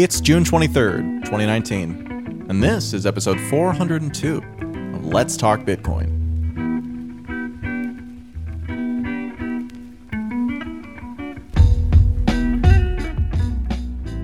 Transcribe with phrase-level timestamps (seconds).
[0.00, 4.36] It's June 23rd, 2019, and this is episode 402
[4.94, 6.14] of Let's Talk Bitcoin.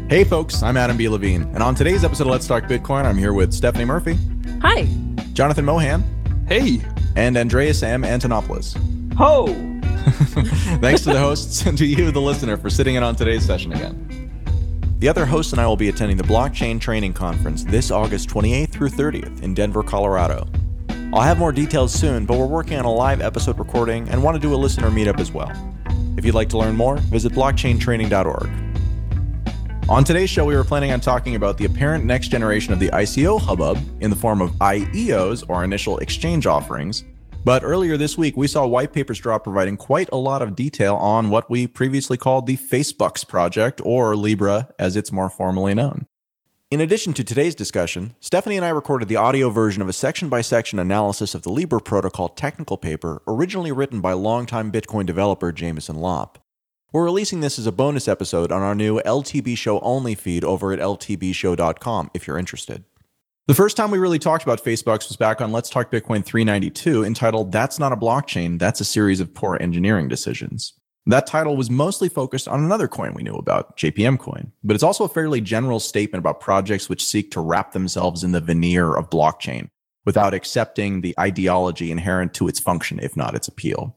[0.09, 1.09] Hey folks, I'm Adam B.
[1.09, 4.17] Levine, and on today's episode of Let's Talk Bitcoin, I'm here with Stephanie Murphy,
[4.63, 4.85] Hi.
[5.33, 6.05] Jonathan Mohan,
[6.47, 6.81] Hey.
[7.17, 8.03] and Andreas M.
[8.03, 8.77] Antonopoulos.
[9.15, 9.47] Ho.
[10.81, 13.73] Thanks to the hosts and to you, the listener, for sitting in on today's session
[13.73, 14.04] again.
[15.05, 18.73] The other host and I will be attending the Blockchain Training Conference this August 28th
[18.73, 20.49] through 30th in Denver, Colorado.
[21.13, 24.35] I'll have more details soon, but we're working on a live episode recording and want
[24.35, 25.53] to do a listener meetup as well.
[26.17, 29.91] If you'd like to learn more, visit blockchaintraining.org.
[29.91, 32.89] On today's show, we were planning on talking about the apparent next generation of the
[32.89, 37.05] ICO hubbub in the form of IEOs, or initial exchange offerings.
[37.45, 40.97] But earlier this week, we saw white papers drop providing quite a lot of detail
[40.97, 46.07] on what we previously called the Facebucks project, or Libra as it's more formally known.
[46.71, 50.31] In addition to today's discussion, Stephanie and I recorded the audio version of a section
[50.31, 55.53] by section analysis of the Libra protocol technical paper originally written by longtime Bitcoin developer
[55.53, 56.39] Jameson Lopp.
[56.93, 60.73] We're releasing this as a bonus episode on our new LTB Show only feed over
[60.73, 62.85] at ltbshow.com if you're interested.
[63.47, 67.05] The first time we really talked about Facebucks was back on Let's Talk Bitcoin 392,
[67.05, 70.73] entitled That's Not a Blockchain, That's a Series of Poor Engineering Decisions.
[71.05, 74.83] That title was mostly focused on another coin we knew about, JPM Coin, but it's
[74.83, 78.95] also a fairly general statement about projects which seek to wrap themselves in the veneer
[78.97, 79.69] of blockchain
[80.07, 83.95] without accepting the ideology inherent to its function, if not its appeal.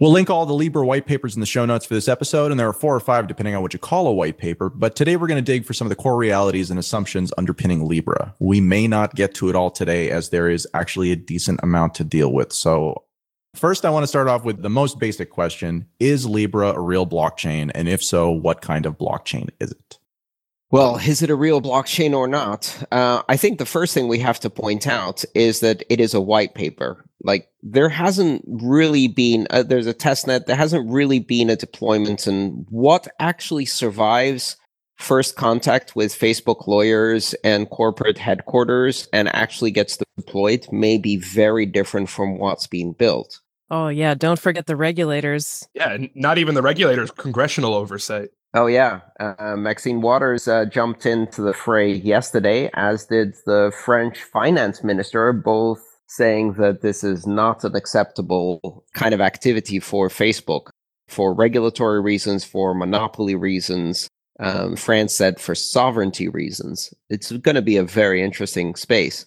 [0.00, 2.58] We'll link all the Libra white papers in the show notes for this episode, and
[2.58, 4.68] there are four or five depending on what you call a white paper.
[4.68, 7.86] But today we're going to dig for some of the core realities and assumptions underpinning
[7.86, 8.34] Libra.
[8.40, 11.94] We may not get to it all today, as there is actually a decent amount
[11.94, 12.52] to deal with.
[12.52, 13.04] So,
[13.54, 17.06] first, I want to start off with the most basic question Is Libra a real
[17.06, 17.70] blockchain?
[17.72, 19.98] And if so, what kind of blockchain is it?
[20.74, 22.84] Well, is it a real blockchain or not?
[22.90, 26.14] Uh, I think the first thing we have to point out is that it is
[26.14, 27.04] a white paper.
[27.22, 31.54] Like there hasn't really been, uh, there's a test net, there hasn't really been a
[31.54, 34.56] deployment, and what actually survives
[34.96, 41.66] first contact with Facebook lawyers and corporate headquarters and actually gets deployed may be very
[41.66, 43.40] different from what's being built.
[43.70, 44.14] Oh, yeah.
[44.14, 45.68] Don't forget the regulators.
[45.74, 48.30] Yeah, not even the regulators, congressional oversight.
[48.56, 54.22] Oh yeah, uh, Maxine Waters uh, jumped into the fray yesterday, as did the French
[54.22, 60.68] finance minister, both saying that this is not an acceptable kind of activity for Facebook
[61.08, 64.08] for regulatory reasons, for monopoly reasons.
[64.40, 66.92] Um, France said for sovereignty reasons.
[67.08, 69.26] It's going to be a very interesting space.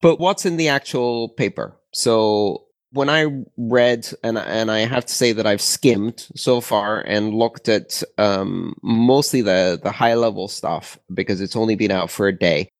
[0.00, 1.76] But what's in the actual paper?
[1.92, 3.26] So when I
[3.56, 8.02] read, and and I have to say that I've skimmed so far and looked at
[8.16, 12.70] um, mostly the the high level stuff because it's only been out for a day.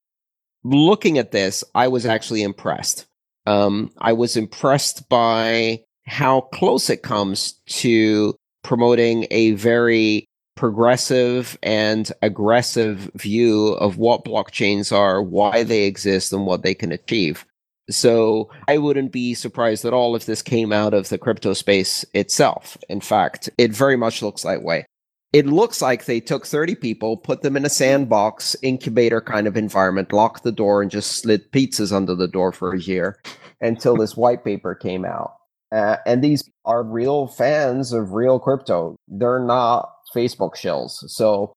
[0.65, 3.07] Looking at this, I was actually impressed.
[3.47, 10.27] Um, I was impressed by how close it comes to promoting a very
[10.57, 16.93] progressive and aggressive view of what blockchains are, why they exist, and what they can
[16.93, 17.45] achieve.
[17.91, 22.05] So I wouldn't be surprised at all if this came out of the crypto space
[22.15, 22.77] itself.
[22.89, 24.85] In fact, it very much looks that way.
[25.33, 29.57] It looks like they took 30 people, put them in a sandbox incubator kind of
[29.57, 33.19] environment, locked the door, and just slid pizzas under the door for a year
[33.61, 35.35] until this white paper came out.
[35.71, 38.97] Uh, and these are real fans of real crypto.
[39.07, 40.93] They're not Facebook shills.
[41.09, 41.53] So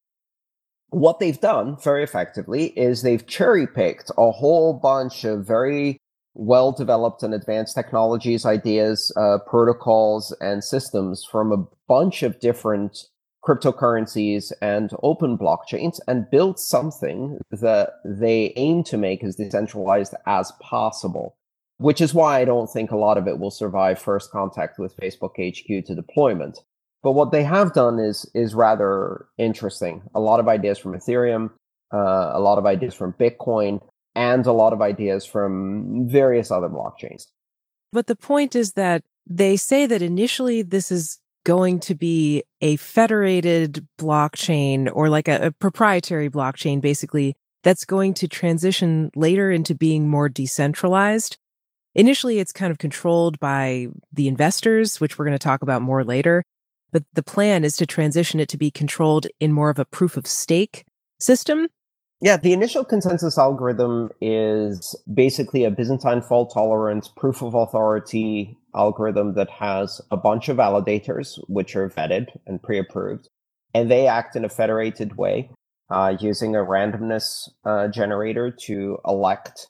[0.90, 5.98] what they've done very effectively is they've cherry picked a whole bunch of very
[6.34, 13.06] well developed and advanced technologies, ideas, uh, protocols, and systems from a bunch of different
[13.44, 20.52] cryptocurrencies and open blockchains and build something that they aim to make as decentralized as
[20.62, 21.36] possible.
[21.78, 24.96] Which is why I don't think a lot of it will survive first contact with
[24.98, 26.60] Facebook HQ to deployment.
[27.02, 30.04] But what they have done is is rather interesting.
[30.14, 31.50] A lot of ideas from Ethereum,
[31.92, 33.82] uh, a lot of ideas from Bitcoin,
[34.16, 37.28] and a lot of ideas from various other blockchains.
[37.92, 42.76] But the point is that they say that initially this is going to be a
[42.78, 49.76] federated blockchain or like a, a, proprietary blockchain, basically, that's going to transition later into
[49.76, 51.38] being more decentralized.
[51.94, 56.04] Initially, it's kind of controlled by the investors, which we're going to talk about more
[56.04, 56.44] later.
[56.92, 60.18] But the plan is to transition it to be controlled in more of a proof
[60.18, 60.86] of stake
[61.20, 61.68] system
[62.22, 69.34] yeah, the initial consensus algorithm is basically a Byzantine fault tolerant proof of authority algorithm
[69.34, 73.28] that has a bunch of validators, which are vetted and pre approved,
[73.74, 75.50] and they act in a federated way.
[75.92, 79.68] uh, using a randomness uh, generator to elect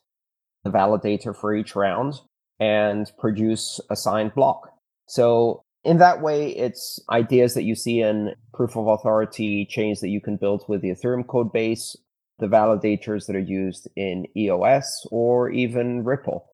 [0.63, 2.13] the validator for each round
[2.59, 4.69] and produce a signed block.
[5.07, 10.09] So in that way, it's ideas that you see in proof of authority chains that
[10.09, 11.95] you can build with the Ethereum code base,
[12.41, 16.47] the validators that are used in EOS, or even Ripple,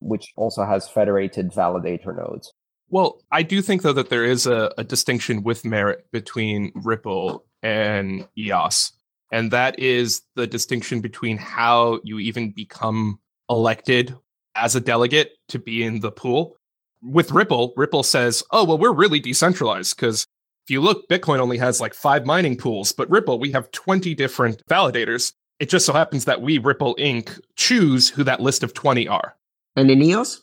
[0.00, 2.52] which also has federated validator nodes.
[2.88, 7.44] Well, I do think though that there is a, a distinction with merit between Ripple
[7.62, 8.92] and EOS.
[9.32, 13.18] And that is the distinction between how you even become
[13.50, 14.14] elected
[14.54, 16.56] as a delegate to be in the pool.
[17.02, 20.26] With Ripple, Ripple says, oh, well, we're really decentralized because
[20.64, 24.14] if you look, Bitcoin only has like five mining pools, but Ripple, we have 20
[24.14, 25.32] different validators.
[25.60, 29.36] It just so happens that we, Ripple Inc., choose who that list of 20 are.
[29.76, 30.42] And in EOS?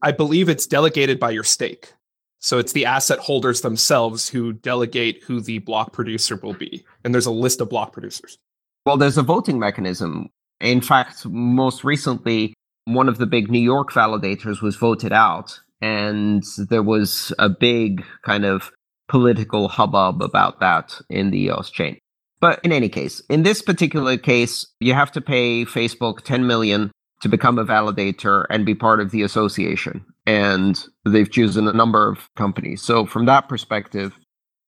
[0.00, 1.92] I believe it's delegated by your stake.
[2.40, 6.84] So it's the asset holders themselves who delegate who the block producer will be.
[7.04, 8.38] And there's a list of block producers.
[8.86, 10.28] Well, there's a voting mechanism.
[10.60, 12.54] In fact, most recently,
[12.86, 18.04] one of the big New York validators was voted out, and there was a big
[18.24, 18.72] kind of
[19.12, 21.98] political hubbub about that in the EOS chain.
[22.40, 26.90] But in any case, in this particular case, you have to pay Facebook 10 million
[27.20, 30.02] to become a validator and be part of the association.
[30.24, 32.80] And they've chosen a number of companies.
[32.80, 34.14] So from that perspective,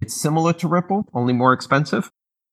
[0.02, 2.10] it's similar to Ripple, only more expensive.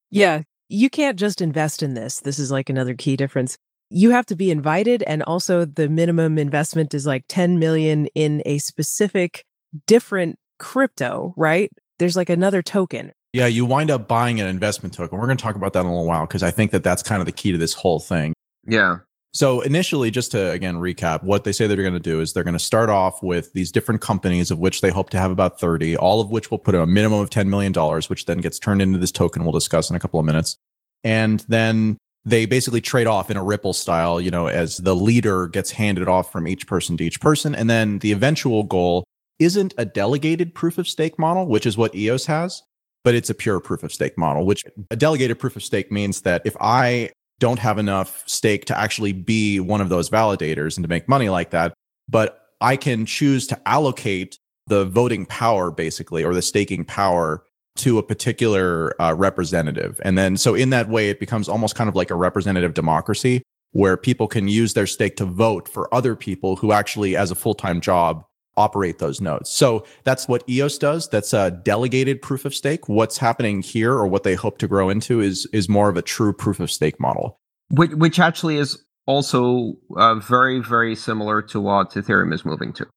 [0.09, 0.44] Yeah.
[0.69, 2.21] You can't just invest in this.
[2.21, 3.57] This is like another key difference.
[3.89, 5.03] You have to be invited.
[5.03, 9.44] And also the minimum investment is like 10 million in a specific
[9.87, 11.71] different crypto, right?
[12.01, 13.12] There's like another token.
[13.31, 15.19] Yeah, you wind up buying an investment token.
[15.19, 17.03] We're going to talk about that in a little while because I think that that's
[17.03, 18.33] kind of the key to this whole thing.
[18.65, 18.98] Yeah.
[19.33, 22.44] So initially, just to again recap, what they say they're going to do is they're
[22.44, 25.59] going to start off with these different companies of which they hope to have about
[25.59, 27.71] 30, all of which will put a minimum of $10 million,
[28.07, 30.57] which then gets turned into this token we'll discuss in a couple of minutes.
[31.04, 35.47] And then they basically trade off in a ripple style, you know, as the leader
[35.47, 37.54] gets handed off from each person to each person.
[37.54, 39.04] And then the eventual goal
[39.41, 42.61] isn't a delegated proof of stake model, which is what EOS has,
[43.03, 46.21] but it's a pure proof of stake model, which a delegated proof of stake means
[46.21, 47.09] that if I
[47.41, 51.27] don't have enough stake to actually be one of those validators and to make money
[51.27, 51.73] like that.
[52.07, 57.44] But I can choose to allocate the voting power, basically, or the staking power
[57.77, 59.99] to a particular uh, representative.
[60.05, 63.41] And then, so in that way, it becomes almost kind of like a representative democracy
[63.71, 67.35] where people can use their stake to vote for other people who actually, as a
[67.35, 68.23] full time job,
[68.61, 69.49] operate those nodes.
[69.49, 71.09] So that's what EOS does.
[71.09, 72.87] That's a delegated proof of stake.
[72.87, 76.01] What's happening here or what they hope to grow into is is more of a
[76.01, 77.39] true proof of stake model.
[77.69, 82.87] Which, which actually is also uh, very, very similar to what Ethereum is moving to.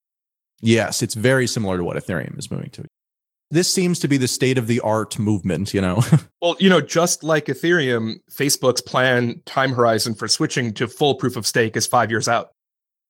[0.60, 2.84] Yes, it's very similar to what Ethereum is moving to.
[3.50, 6.02] This seems to be the state of the art movement, you know.
[6.42, 11.36] well, you know, just like Ethereum, Facebook's plan time horizon for switching to full proof
[11.36, 12.50] of stake is 5 years out.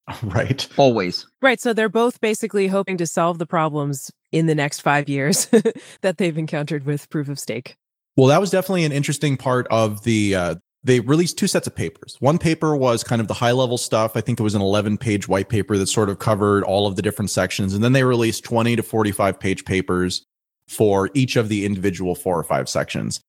[0.22, 0.66] Right.
[0.76, 1.26] Always.
[1.40, 1.60] Right.
[1.60, 5.46] So they're both basically hoping to solve the problems in the next five years
[6.02, 7.76] that they've encountered with proof of stake.
[8.16, 10.34] Well, that was definitely an interesting part of the.
[10.34, 12.16] Uh, they released two sets of papers.
[12.20, 14.16] One paper was kind of the high level stuff.
[14.16, 16.96] I think it was an 11 page white paper that sort of covered all of
[16.96, 17.72] the different sections.
[17.72, 20.24] And then they released 20 to 45 page papers
[20.68, 23.20] for each of the individual four or five sections.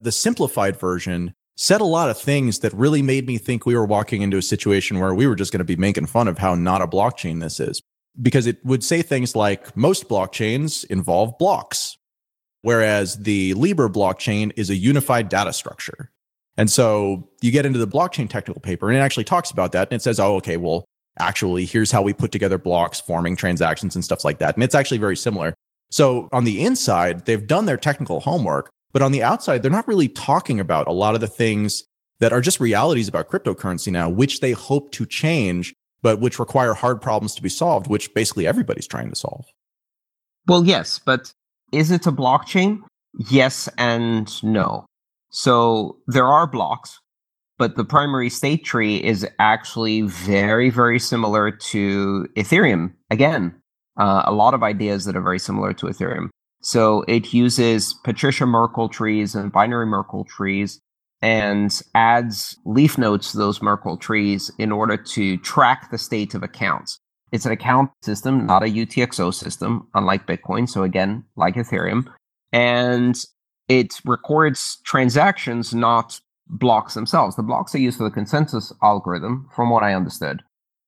[0.00, 3.84] The simplified version said a lot of things that really made me think we were
[3.84, 6.54] walking into a situation where we were just going to be making fun of how
[6.54, 7.82] not a blockchain this is.
[8.20, 11.98] Because it would say things like most blockchains involve blocks,
[12.62, 16.10] whereas the Libra blockchain is a unified data structure.
[16.56, 19.88] And so you get into the blockchain technical paper and it actually talks about that.
[19.90, 20.86] And it says, oh, okay, well,
[21.18, 24.54] actually, here's how we put together blocks, forming transactions and stuff like that.
[24.54, 25.52] And it's actually very similar.
[25.90, 29.88] So on the inside, they've done their technical homework, but on the outside, they're not
[29.88, 31.84] really talking about a lot of the things
[32.18, 36.74] that are just realities about cryptocurrency now, which they hope to change, but which require
[36.74, 39.44] hard problems to be solved, which basically everybody's trying to solve.
[40.46, 41.32] Well, yes, but
[41.72, 42.80] is it a blockchain?
[43.30, 44.86] Yes and no.
[45.30, 46.98] So there are blocks,
[47.58, 52.92] but the primary state tree is actually very, very similar to Ethereum.
[53.10, 53.54] Again,
[53.98, 56.28] uh, a lot of ideas that are very similar to Ethereum.
[56.60, 60.80] So it uses Patricia Merkle trees and binary Merkle trees
[61.22, 66.42] and adds leaf nodes to those Merkle trees in order to track the state of
[66.42, 66.98] accounts.
[67.32, 70.68] It's an account system, not a UTXO system, unlike Bitcoin.
[70.68, 72.06] So again, like Ethereum.
[72.52, 73.16] And
[73.68, 77.36] it records transactions, not blocks themselves.
[77.36, 80.42] The blocks are used for the consensus algorithm, from what I understood.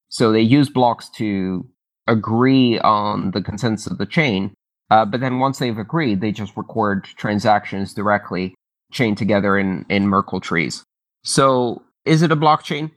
[0.08, 1.64] So they use blocks to
[2.08, 4.52] agree on the consensus of the chain,
[4.92, 8.54] uh, but then once they've agreed, they just record transactions directly
[8.92, 10.84] chained together in, in Merkle trees.
[11.24, 12.90] So is it a blockchain?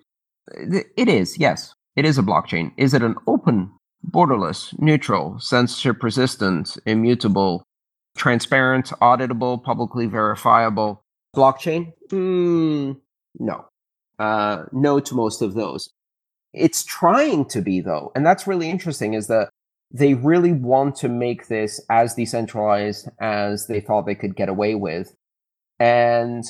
[0.51, 1.73] It is, yes.
[1.95, 2.73] It is a blockchain.
[2.75, 3.71] Is it an open,
[4.05, 7.63] borderless, neutral, censorship resistant, immutable,
[8.17, 11.01] transparent, auditable, publicly verifiable
[11.33, 11.93] blockchain?
[12.11, 12.99] Mm,
[13.39, 13.67] no.
[14.19, 15.89] Uh, no to most of those.
[16.51, 19.13] It's trying to be though, and that's really interesting.
[19.13, 19.49] Is that
[19.91, 24.75] they really want to make this as decentralized as they thought they could get away
[24.75, 25.15] with,
[25.79, 26.43] and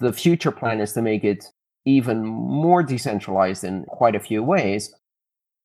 [0.00, 1.44] the future plan is to make it
[1.84, 4.94] even more decentralized in quite a few ways.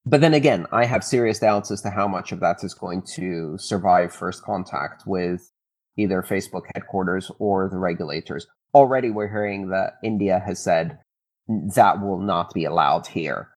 [0.05, 3.03] But then again, I have serious doubts as to how much of that is going
[3.15, 5.51] to survive first contact with
[5.97, 8.47] either Facebook headquarters or the regulators.
[8.73, 10.99] Already, we're hearing that India has said
[11.75, 13.49] that will not be allowed here.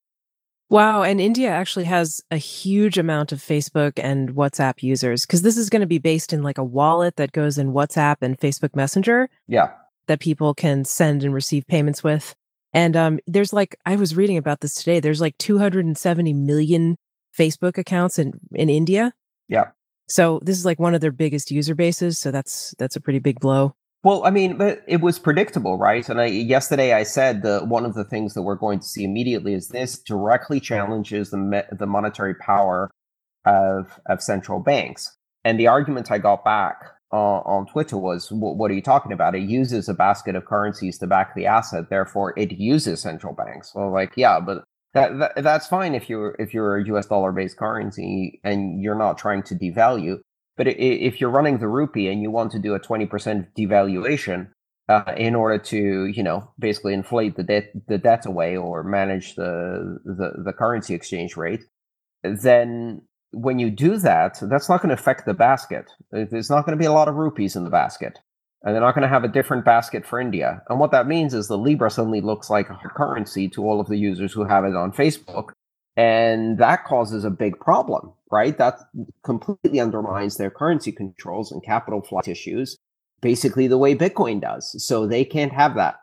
[0.70, 1.02] Wow.
[1.02, 5.68] And India actually has a huge amount of Facebook and WhatsApp users because this is
[5.68, 9.28] going to be based in like a wallet that goes in WhatsApp and Facebook Messenger.
[9.48, 9.72] Yeah.
[10.06, 12.34] That people can send and receive payments with.
[12.72, 15.00] And um, there's like, I was reading about this today.
[15.00, 16.96] There's like 270 million
[17.36, 19.12] Facebook accounts in, in India.
[19.48, 19.70] Yeah.
[20.08, 22.18] So this is like one of their biggest user bases.
[22.18, 23.74] So that's, that's a pretty big blow.
[24.02, 26.08] Well, I mean, it was predictable, right?
[26.08, 29.04] And I, yesterday I said that one of the things that we're going to see
[29.04, 32.90] immediately is this directly challenges the me- the monetary power
[33.44, 35.16] of of central banks.
[35.44, 36.76] And the argument I got back
[37.12, 39.34] uh, on Twitter was, "What are you talking about?
[39.34, 43.72] It uses a basket of currencies to back the asset, therefore it uses central banks."
[43.74, 44.64] Well, like, yeah, but
[44.94, 47.06] that, that that's fine if you're if you're a U.S.
[47.06, 50.20] dollar based currency and you're not trying to devalue.
[50.60, 53.08] But if you're running the rupee and you want to do a 20%
[53.58, 54.48] devaluation
[54.90, 59.36] uh, in order to, you know, basically inflate the debt the debt away or manage
[59.36, 61.64] the, the the currency exchange rate,
[62.22, 63.00] then
[63.30, 65.86] when you do that, that's not going to affect the basket.
[66.10, 68.18] There's not going to be a lot of rupees in the basket.
[68.62, 70.60] And they're not going to have a different basket for India.
[70.68, 73.88] And what that means is the Libra suddenly looks like a currency to all of
[73.88, 75.52] the users who have it on Facebook.
[75.96, 78.56] And that causes a big problem, right?
[78.58, 78.78] That
[79.24, 82.76] completely undermines their currency controls and capital flight issues,
[83.20, 84.84] basically the way Bitcoin does.
[84.84, 85.96] So they can't have that.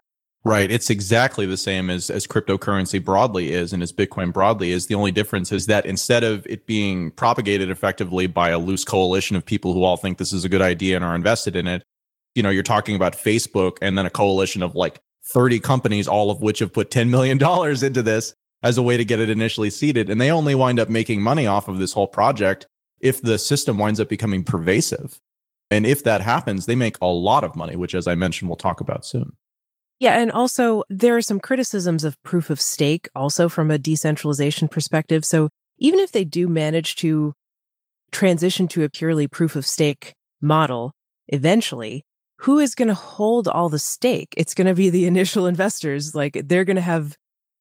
[0.44, 0.72] Right.
[0.72, 4.88] It's exactly the same as, as cryptocurrency broadly is and as Bitcoin broadly is.
[4.88, 9.36] The only difference is that instead of it being propagated effectively by a loose coalition
[9.36, 11.84] of people who all think this is a good idea and are invested in it,
[12.34, 16.32] you know, you're talking about Facebook and then a coalition of like 30 companies, all
[16.32, 17.38] of which have put $10 million
[17.84, 18.34] into this
[18.64, 20.10] as a way to get it initially seeded.
[20.10, 22.68] And they only wind up making money off of this whole project
[23.00, 25.20] if the system winds up becoming pervasive.
[25.70, 28.56] And if that happens, they make a lot of money, which, as I mentioned, we'll
[28.56, 29.34] talk about soon.
[30.00, 30.20] Yeah.
[30.20, 35.26] And also, there are some criticisms of proof of stake also from a decentralization perspective.
[35.26, 35.50] So
[35.80, 37.34] even if they do manage to
[38.12, 40.94] transition to a purely proof of stake model
[41.28, 42.04] eventually,
[42.42, 44.34] who is going to hold all the stake?
[44.38, 46.16] It's going to be the initial investors.
[46.16, 47.16] Like they're going to have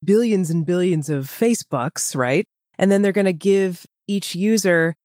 [0.04, 2.46] billions and billions of Facebucks, right?
[2.78, 4.96] And then they're going to give each user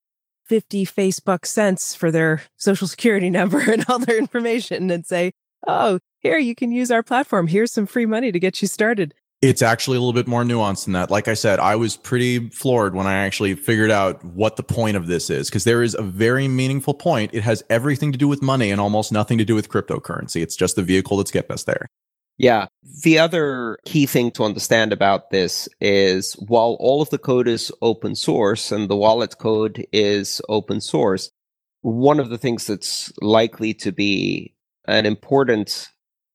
[0.46, 5.32] 50 Facebook cents for their social security number and all their information and say,
[5.68, 7.48] oh, here, you can use our platform.
[7.48, 9.14] Here's some free money to get you started.
[9.42, 11.10] It's actually a little bit more nuanced than that.
[11.10, 14.98] Like I said, I was pretty floored when I actually figured out what the point
[14.98, 17.32] of this is because there is a very meaningful point.
[17.34, 20.44] It has everything to do with money and almost nothing to do with cryptocurrency.
[20.44, 21.88] It's just the vehicle that's getting us there.
[22.42, 22.70] Yeah.
[23.04, 27.72] The other key thing to understand about this is while all of the code is
[27.84, 31.30] open source and the wallet code is open source,
[31.82, 34.56] one of the things that's likely to be
[34.88, 35.90] an important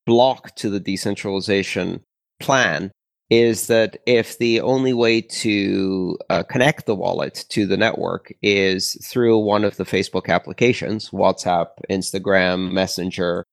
[0.07, 2.05] block to the decentralization
[2.39, 2.93] plan
[3.29, 8.97] is that if the only way to uh, connect the wallet to the network is
[9.05, 13.45] through one of the Facebook applications, WhatsApp, Instagram, Messenger,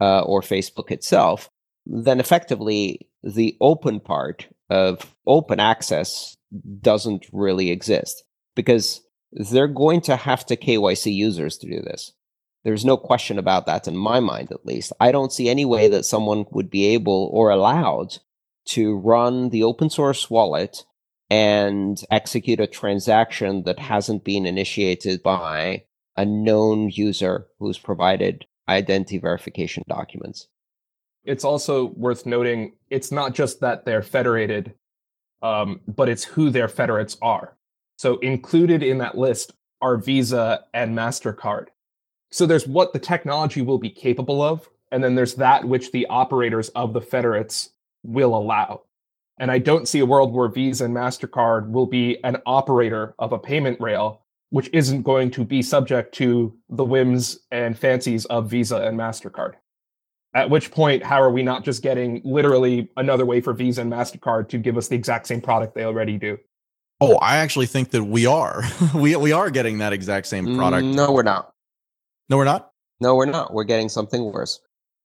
[0.00, 1.48] uh, or Facebook itself,
[1.90, 6.36] then effectively the open part of open access
[6.80, 9.00] doesn't really exist because
[9.32, 12.12] they're going to have to KYC users to do this.
[12.62, 14.92] There's no question about that in my mind, at least.
[15.00, 18.18] I don't see any way that someone would be able or allowed
[18.68, 20.84] to run the open source wallet
[21.28, 25.84] and execute a transaction that hasn't been initiated by
[26.16, 30.46] a known user who's provided identity verification documents
[31.24, 34.74] it's also worth noting it's not just that they're federated,
[35.42, 37.56] um, but it's who their federates are.
[37.96, 41.66] So included in that list are Visa and MasterCard.
[42.30, 46.06] So there's what the technology will be capable of, and then there's that which the
[46.06, 47.70] operators of the federates
[48.02, 48.82] will allow.
[49.38, 53.32] And I don't see a world where Visa and MasterCard will be an operator of
[53.32, 58.50] a payment rail, which isn't going to be subject to the whims and fancies of
[58.50, 59.54] Visa and MasterCard.
[60.32, 63.92] At which point, how are we not just getting literally another way for Visa and
[63.92, 66.38] MasterCard to give us the exact same product they already do?
[67.00, 68.62] Oh, I actually think that we are.
[68.94, 70.86] we we are getting that exact same product.
[70.86, 71.52] No, we're not.
[72.28, 72.70] No, we're not.
[73.00, 73.52] No, we're not.
[73.52, 74.60] We're getting something worse.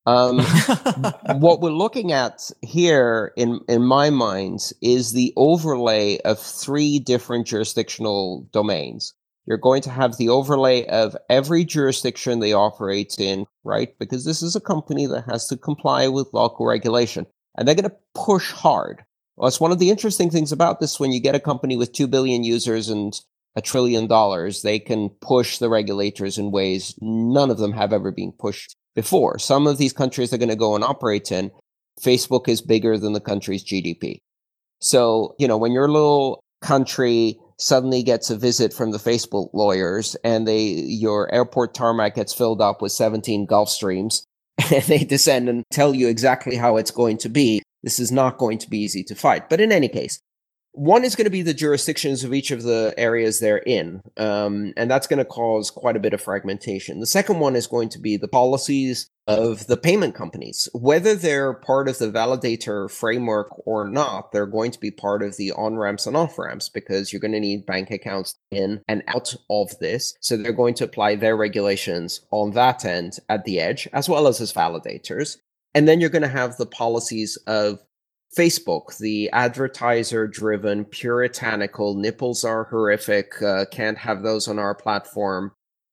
[0.05, 0.39] Um,
[1.39, 7.47] what we're looking at here, in in my mind, is the overlay of three different
[7.47, 9.13] jurisdictional domains.
[9.45, 13.97] You're going to have the overlay of every jurisdiction they operate in, right?
[13.99, 17.89] Because this is a company that has to comply with local regulation, and they're going
[17.89, 19.03] to push hard.
[19.35, 21.93] Well, it's one of the interesting things about this when you get a company with
[21.93, 23.13] 2 billion users and
[23.55, 28.11] a trillion dollars, they can push the regulators in ways none of them have ever
[28.11, 29.39] been pushed before.
[29.39, 31.51] Some of these countries they're going to go and operate in.
[32.01, 34.19] Facebook is bigger than the country's GDP.
[34.79, 40.15] So, you know, when your little country suddenly gets a visit from the Facebook lawyers
[40.23, 44.25] and they your airport tarmac gets filled up with 17 Gulfstreams
[44.73, 48.37] and they descend and tell you exactly how it's going to be, this is not
[48.37, 49.49] going to be easy to fight.
[49.49, 50.19] But in any case,
[50.75, 54.73] one is going to be the jurisdictions of each of the areas they're in, um,
[54.75, 56.99] and that's going to cause quite a bit of fragmentation.
[56.99, 60.69] The second one is going to be the policies of the payment companies.
[60.73, 65.37] Whether they're part of the validator framework or not, they're going to be part of
[65.37, 69.01] the on ramps and off ramps because you're going to need bank accounts in and
[69.07, 70.13] out of this.
[70.19, 74.27] So they're going to apply their regulations on that end at the edge, as well
[74.27, 75.37] as as validators.
[75.73, 77.79] And then you're going to have the policies of
[78.35, 85.51] Facebook, the advertiser driven, puritanical, nipples are horrific, uh, can't have those on our platform.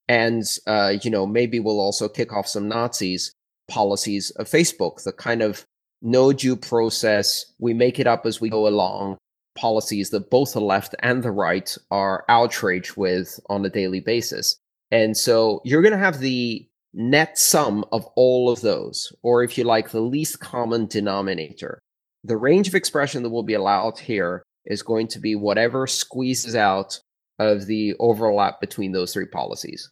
[0.08, 3.32] And, uh, you know, maybe we'll also kick off some Nazis
[3.68, 5.64] policies of Facebook, the kind of
[6.02, 9.16] no due process, we make it up as we go along
[9.54, 14.56] policies that both the left and the right are outraged with on a daily basis.
[14.90, 19.56] And so you're going to have the net sum of all of those, or if
[19.56, 21.80] you like, the least common denominator
[22.25, 26.54] the range of expression that will be allowed here is going to be whatever squeezes
[26.54, 27.00] out
[27.39, 29.91] of the overlap between those three policies.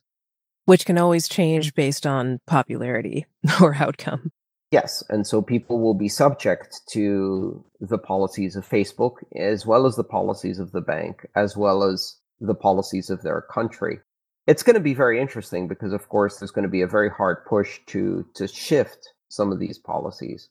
[0.66, 3.26] Which can always change based on popularity
[3.60, 4.30] or outcome.
[4.70, 9.96] Yes, and so people will be subject to the policies of Facebook as well as
[9.96, 13.98] the policies of the bank, as well as the policies of their country.
[14.46, 17.10] It's going to be very interesting because, of course, there's going to be a very
[17.10, 20.48] hard push to to shift some of these policies.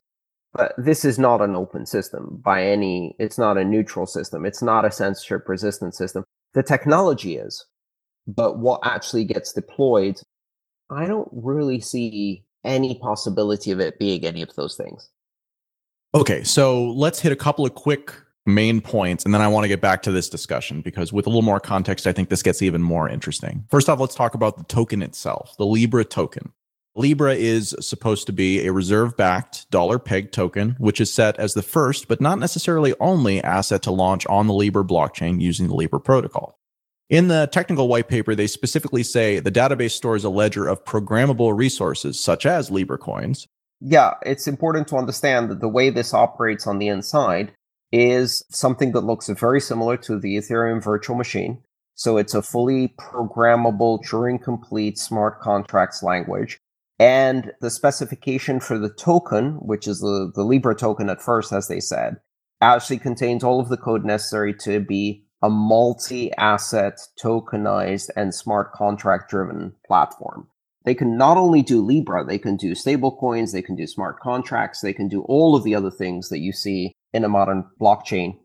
[0.53, 4.45] But this is not an open system by any, it's not a neutral system.
[4.45, 6.23] It's not a censorship resistant system.
[6.53, 7.65] The technology is,
[8.27, 10.19] but what actually gets deployed,
[10.89, 15.09] I don't really see any possibility of it being any of those things.
[16.15, 18.13] Okay, so let's hit a couple of quick
[18.47, 21.29] main points, and then I want to get back to this discussion because with a
[21.29, 23.63] little more context, I think this gets even more interesting.
[23.69, 26.51] First off, let's talk about the token itself, the Libra token.
[26.99, 31.53] Libra is supposed to be a reserve backed dollar peg token, which is set as
[31.53, 35.75] the first, but not necessarily only asset to launch on the Libra blockchain using the
[35.75, 36.59] Libra protocol.
[37.09, 41.57] In the technical white paper, they specifically say the database stores a ledger of programmable
[41.57, 43.47] resources such as Libra coins.
[43.79, 47.53] Yeah, it's important to understand that the way this operates on the inside
[47.93, 51.63] is something that looks very similar to the Ethereum virtual machine.
[51.95, 56.59] So it's a fully programmable Turing complete smart contracts language
[56.99, 61.67] and the specification for the token, which is the, the Libra token at first, as
[61.67, 62.17] they said,
[62.61, 68.73] actually contains all of the code necessary to be a multi asset, tokenized, and smart
[68.73, 70.47] contract driven platform.
[70.83, 74.81] They can not only do Libra, they can do stablecoins, they can do smart contracts,
[74.81, 78.37] they can do all of the other things that you see in a modern blockchain.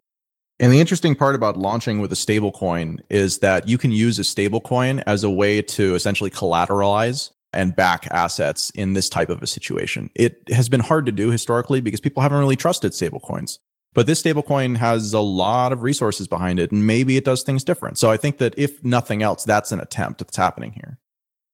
[0.60, 4.22] And the interesting part about launching with a stablecoin is that you can use a
[4.22, 9.46] stablecoin as a way to essentially collateralize and back assets in this type of a
[9.46, 10.10] situation.
[10.14, 13.58] It has been hard to do historically because people haven't really trusted stablecoins.
[13.94, 17.62] But this stablecoin has a lot of resources behind it, and maybe it does things
[17.62, 17.96] different.
[17.96, 20.98] So I think that if nothing else, that's an attempt that's happening here.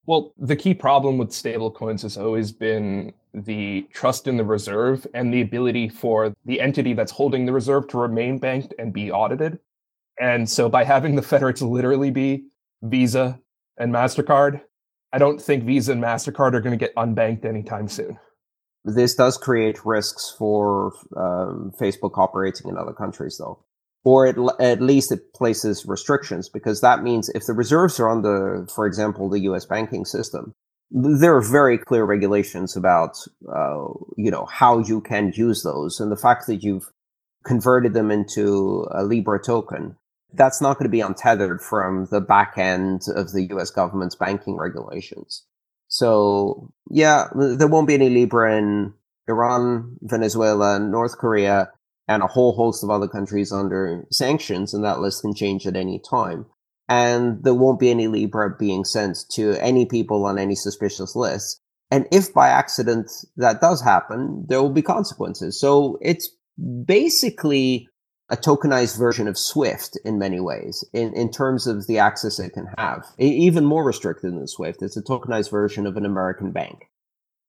[0.06, 5.32] Well, the key problem with stablecoins has always been the trust in the reserve and
[5.32, 9.58] the ability for the entity that's holding the reserve to remain banked and be audited.
[10.18, 12.46] And so by having the federates literally be
[12.82, 13.38] Visa
[13.78, 14.62] and MasterCard,
[15.12, 18.18] I don't think Visa and MasterCard are going to get unbanked anytime soon.
[18.84, 23.64] This does create risks for um, Facebook operating in other countries, though.
[24.02, 28.66] Or at least it places restrictions because that means if the reserves are on the,
[28.74, 30.54] for example, the US banking system,
[30.90, 33.18] there are very clear regulations about,
[33.54, 36.00] uh, you know, how you can use those.
[36.00, 36.90] And the fact that you've
[37.44, 39.96] converted them into a Libra token
[40.34, 44.56] that's not going to be untethered from the back end of the US government's banking
[44.56, 45.44] regulations.
[45.88, 48.94] So yeah, there won't be any Libra in
[49.28, 51.70] Iran, Venezuela, North Korea,
[52.08, 55.76] and a whole host of other countries under sanctions, and that list can change at
[55.76, 56.46] any time.
[56.88, 61.60] And there won't be any Libra being sent to any people on any suspicious list.
[61.92, 65.60] And if by accident that does happen, there will be consequences.
[65.60, 66.28] So it's
[66.84, 67.88] basically
[68.30, 72.52] a tokenized version of Swift in many ways, in, in terms of the access it
[72.52, 73.04] can have.
[73.18, 74.82] Even more restricted than Swift.
[74.82, 76.88] It's a tokenized version of an American bank.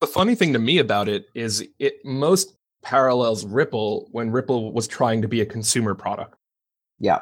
[0.01, 4.87] The funny thing to me about it is it most parallels Ripple when Ripple was
[4.87, 6.35] trying to be a consumer product.
[6.99, 7.19] Yeah.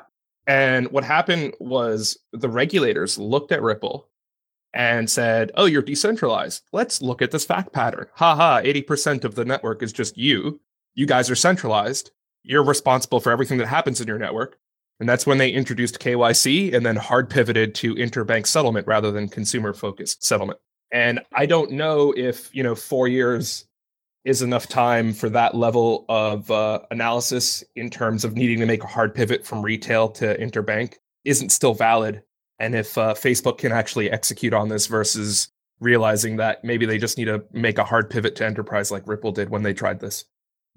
[0.48, 4.08] And what happened was the regulators looked at Ripple
[4.74, 6.64] and said, Oh, you're decentralized.
[6.72, 8.08] Let's look at this fact pattern.
[8.14, 10.62] Ha ha, 80% of the network is just you.
[10.94, 12.12] You guys are centralized.
[12.44, 14.58] You're responsible for everything that happens in your network.
[15.00, 19.30] And that's when they introduced KYC and then hard pivoted to interbank settlement rather than
[19.30, 20.60] consumer focused settlement.
[20.92, 23.66] And I don't know if, you know, four years
[24.26, 28.84] is enough time for that level of uh, analysis in terms of needing to make
[28.84, 32.22] a hard pivot from retail to interbank isn't still valid.
[32.60, 35.50] And if uh, Facebook can actually execute on this versus
[35.80, 39.32] realizing that maybe they just need to make a hard pivot to enterprise like Ripple
[39.32, 40.26] did when they tried this.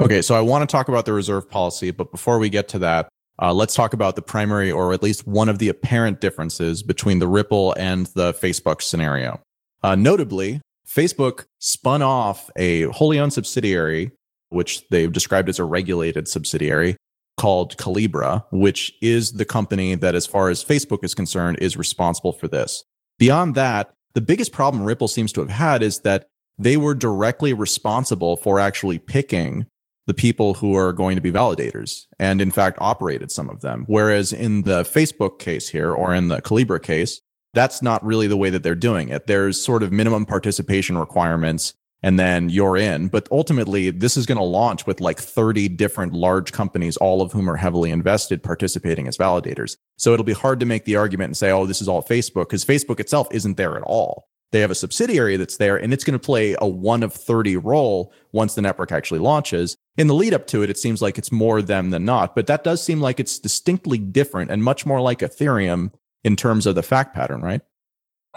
[0.03, 2.81] Okay, so I want to talk about the reserve policy, but before we get to
[2.81, 3.09] that,
[3.41, 7.21] uh, let's talk about the primary or at least one of the apparent differences between
[7.21, 9.41] the Ripple and the Facebook scenario.
[9.85, 14.11] Uh, notably, Facebook spun off a wholly owned subsidiary,
[14.49, 16.97] which they've described as a regulated subsidiary
[17.37, 22.33] called Calibra, which is the company that, as far as Facebook is concerned, is responsible
[22.33, 22.83] for this.
[23.21, 26.27] Beyond that, the biggest problem Ripple seems to have had is that
[26.59, 29.67] they were directly responsible for actually picking
[30.07, 33.85] the people who are going to be validators and in fact operated some of them.
[33.87, 37.21] Whereas in the Facebook case here or in the Calibra case,
[37.55, 39.27] that's not really the way that they're doing it.
[39.27, 43.09] There's sort of minimum participation requirements and then you're in.
[43.09, 47.33] But ultimately, this is going to launch with like 30 different large companies, all of
[47.33, 49.77] whom are heavily invested participating as validators.
[49.99, 52.49] So it'll be hard to make the argument and say, oh, this is all Facebook
[52.49, 54.27] because Facebook itself isn't there at all.
[54.53, 57.57] They have a subsidiary that's there and it's going to play a one of 30
[57.57, 59.77] role once the network actually launches.
[59.97, 62.47] In the lead up to it, it seems like it's more them than not, but
[62.47, 66.75] that does seem like it's distinctly different and much more like Ethereum in terms of
[66.75, 67.63] the fact pattern, right?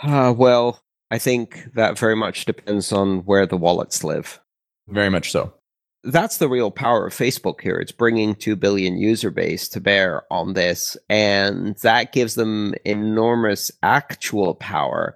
[0.02, 4.40] Uh, well, I think that very much depends on where the wallets live.
[4.88, 5.54] Very much so.
[6.04, 7.78] That's the real power of Facebook here.
[7.78, 10.96] It's bringing 2 billion user base to bear on this.
[11.10, 15.16] And that gives them enormous actual power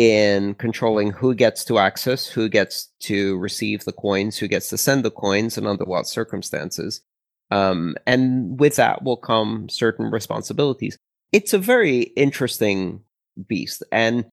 [0.00, 4.78] in controlling who gets to access, who gets to receive the coins, who gets to
[4.78, 7.02] send the coins, and under what circumstances.
[7.50, 10.96] Um, and with that will come certain responsibilities.
[11.32, 13.02] It's a very interesting
[13.46, 13.82] beast.
[13.92, 14.24] And,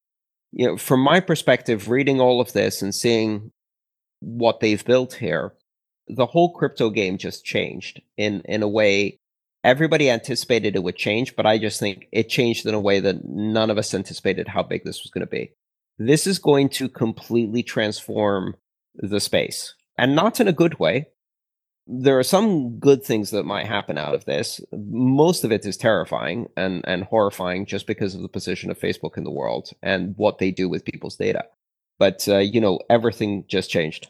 [0.53, 3.51] you know, from my perspective, reading all of this and seeing
[4.21, 5.51] what they've built here,
[6.07, 9.17] the whole crypto game just changed in, in a way
[9.67, 13.25] everybody anticipated it would change, but I just think it changed in a way that
[13.25, 15.51] none of us anticipated how big this was going to be.
[15.97, 18.55] This is going to completely transform
[18.95, 21.07] the space, and not in a good way.
[21.87, 24.59] There are some good things that might happen out of this.
[24.73, 29.17] Most of it is terrifying and, and horrifying just because of the position of Facebook
[29.17, 31.45] in the world and what they do with people's data.
[31.97, 34.09] But, uh, you know, everything just changed.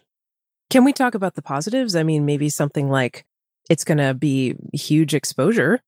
[0.71, 1.95] Can we talk about the positives?
[1.95, 3.26] I mean, maybe something like
[3.69, 5.82] it's going to be huge exposure.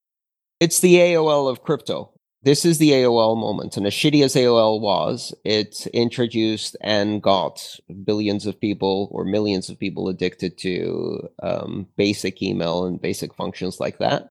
[0.60, 2.12] It's the AOL of crypto.
[2.42, 3.76] This is the AOL moment.
[3.76, 9.70] And as shitty as AOL was, it introduced and got billions of people or millions
[9.70, 14.30] of people addicted to um, basic email and basic functions like that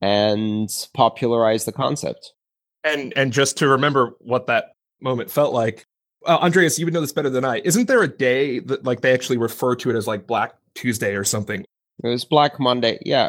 [0.00, 2.32] and popularized the concept.
[2.84, 5.86] And and just to remember what that moment felt like,
[6.26, 7.60] uh, Andreas, you would know this better than I.
[7.64, 11.14] Isn't there a day that like they actually refer to it as like Black Tuesday
[11.14, 11.64] or something?
[12.02, 12.98] It was Black Monday.
[13.04, 13.28] Yeah.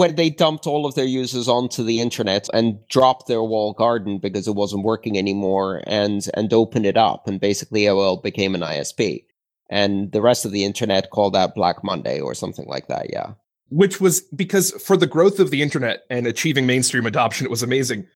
[0.00, 4.16] When they dumped all of their users onto the internet and dropped their wall garden
[4.16, 8.62] because it wasn't working anymore and and opened it up and basically AOL became an
[8.62, 9.26] ISP.
[9.68, 13.34] And the rest of the internet called that Black Monday or something like that, yeah.
[13.68, 17.62] Which was because for the growth of the internet and achieving mainstream adoption, it was
[17.62, 18.06] amazing.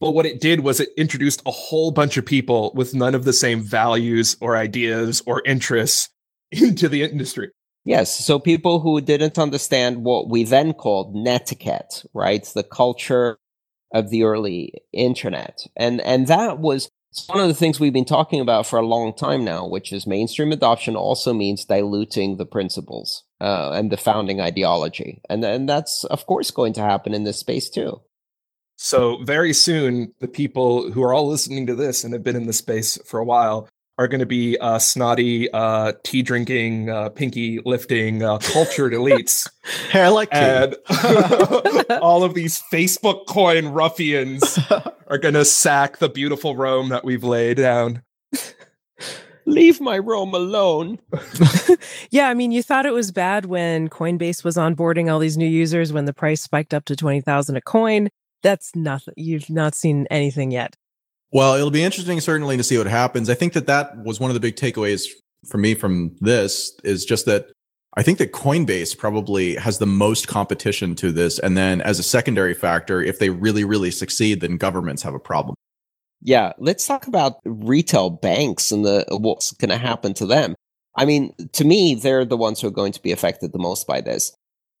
[0.00, 3.26] But what it did was it introduced a whole bunch of people with none of
[3.26, 6.08] the same values or ideas or interests
[6.50, 7.50] into the industry.
[7.84, 8.24] Yes.
[8.24, 12.44] So people who didn't understand what we then called netiquette, right?
[12.44, 13.38] The culture
[13.92, 15.66] of the early internet.
[15.76, 16.90] And and that was
[17.26, 20.06] one of the things we've been talking about for a long time now, which is
[20.06, 25.20] mainstream adoption also means diluting the principles uh, and the founding ideology.
[25.30, 28.00] And, and that's, of course, going to happen in this space too.
[28.76, 32.48] So, very soon, the people who are all listening to this and have been in
[32.48, 37.10] the space for a while are going to be uh, snotty, uh, tea drinking, uh,
[37.10, 39.48] pinky lifting, uh, cultured elites.
[39.90, 40.36] hey, I like tea.
[40.38, 40.76] and
[42.02, 44.58] all of these Facebook coin ruffians
[45.06, 48.02] are going to sack the beautiful Rome that we've laid down.
[49.46, 50.98] Leave my Rome alone.
[52.10, 55.46] yeah, I mean, you thought it was bad when Coinbase was onboarding all these new
[55.46, 58.08] users when the price spiked up to 20,000 a coin.
[58.42, 59.14] That's nothing.
[59.18, 60.76] You've not seen anything yet.
[61.34, 63.28] Well, it'll be interesting certainly to see what happens.
[63.28, 65.08] I think that that was one of the big takeaways
[65.48, 67.48] for me from this is just that
[67.96, 71.40] I think that Coinbase probably has the most competition to this.
[71.40, 75.18] And then as a secondary factor, if they really, really succeed, then governments have a
[75.18, 75.56] problem.
[76.22, 80.54] Yeah, let's talk about retail banks and the what's going to happen to them.
[80.96, 83.88] I mean, to me, they're the ones who are going to be affected the most
[83.88, 84.32] by this.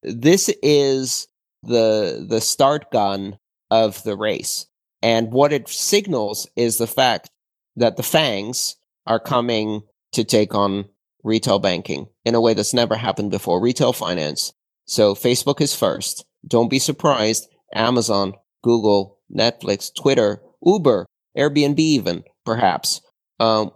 [0.04, 1.26] This is
[1.64, 3.38] the the start gun
[3.72, 4.66] of the race.
[5.04, 7.30] And what it signals is the fact
[7.76, 10.86] that the FAANGs are coming to take on
[11.22, 14.54] retail banking in a way that's never happened before, retail finance.
[14.86, 16.24] So Facebook is first.
[16.48, 17.48] Don't be surprised.
[17.74, 21.04] Amazon, Google, Netflix, Twitter, Uber,
[21.36, 23.02] Airbnb, even perhaps,
[23.38, 23.72] um,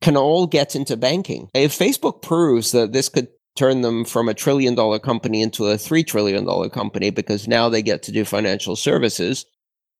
[0.00, 1.50] can all get into banking.
[1.52, 5.76] If Facebook proves that this could turn them from a trillion dollar company into a
[5.76, 9.44] three trillion dollar company because now they get to do financial services,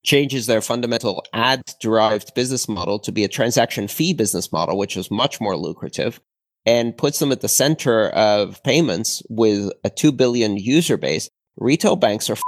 [0.03, 4.97] changes their fundamental ad derived business model to be a transaction fee business model, which
[4.97, 6.19] is much more lucrative,
[6.65, 11.29] and puts them at the center of payments with a 2 billion user base.
[11.57, 12.41] Retail banks are, f-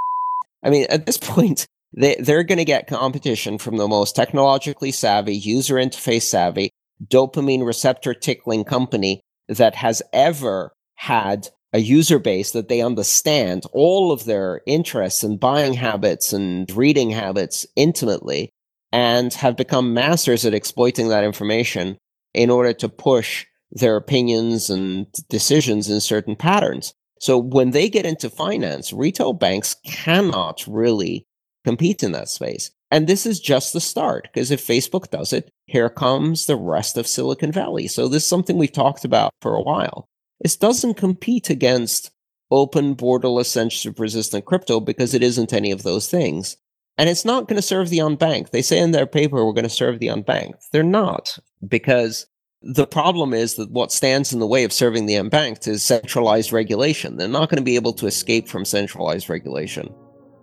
[0.63, 4.91] I mean, at this point, they, they're going to get competition from the most technologically
[4.91, 6.71] savvy, user interface savvy,
[7.03, 14.11] dopamine receptor tickling company that has ever had a user base that they understand all
[14.11, 18.51] of their interests and buying habits and reading habits intimately
[18.91, 21.97] and have become masters at exploiting that information
[22.33, 26.93] in order to push their opinions and decisions in certain patterns.
[27.19, 31.25] So when they get into finance, retail banks cannot really
[31.65, 32.69] compete in that space.
[32.91, 36.95] And this is just the start because if Facebook does it, here comes the rest
[36.97, 37.87] of Silicon Valley.
[37.87, 40.07] So this is something we've talked about for a while.
[40.43, 42.11] This doesn't compete against
[42.51, 46.57] open, borderless, censorship resistant crypto because it isn't any of those things.
[46.97, 48.51] And it's not going to serve the unbanked.
[48.51, 50.69] They say in their paper, we're going to serve the unbanked.
[50.71, 52.27] They're not because
[52.61, 56.53] the problem is that what stands in the way of serving the unbanked is centralized
[56.53, 57.17] regulation.
[57.17, 59.93] They're not going to be able to escape from centralized regulation.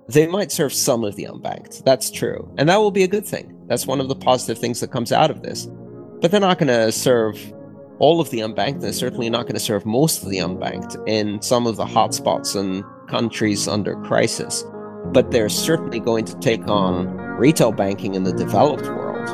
[0.09, 1.85] They might serve some of the unbanked.
[1.85, 2.53] That's true.
[2.59, 3.57] And that will be a good thing.
[3.69, 5.69] That's one of the positive things that comes out of this.
[6.21, 7.39] But they're not going to serve
[8.01, 8.81] all of the unbanked.
[8.81, 12.59] They're certainly not going to serve most of the unbanked in some of the hotspots
[12.59, 14.65] and countries under crisis.
[15.13, 19.29] But they're certainly going to take on retail banking in the developed world.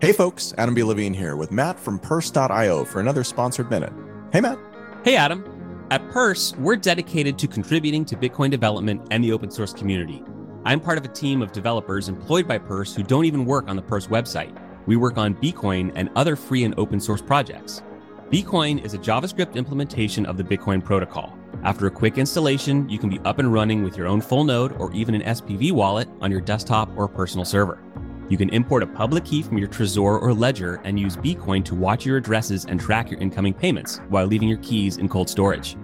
[0.00, 0.82] Hey folks, Adam B.
[0.82, 3.92] Levine here with Matt from Purse.io for another sponsored minute.
[4.32, 4.58] Hey Matt.
[5.04, 5.44] Hey Adam.
[5.90, 10.22] At Purse, we're dedicated to contributing to Bitcoin development and the open source community.
[10.64, 13.76] I'm part of a team of developers employed by Purse who don't even work on
[13.76, 14.65] the Purse website.
[14.86, 17.82] We work on Bcoin and other free and open source projects.
[18.30, 21.36] Bcoin is a JavaScript implementation of the Bitcoin protocol.
[21.64, 24.72] After a quick installation, you can be up and running with your own full node
[24.80, 27.82] or even an SPV wallet on your desktop or personal server.
[28.28, 31.74] You can import a public key from your Trezor or Ledger and use Bcoin to
[31.74, 35.76] watch your addresses and track your incoming payments while leaving your keys in cold storage.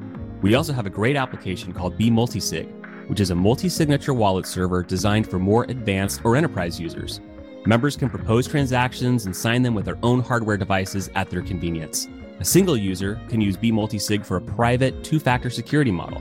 [0.43, 4.83] We also have a great application called bMultisig, which is a multi signature wallet server
[4.83, 7.21] designed for more advanced or enterprise users.
[7.65, 12.09] Members can propose transactions and sign them with their own hardware devices at their convenience.
[12.41, 16.21] A single user can use bMultisig for a private two factor security model.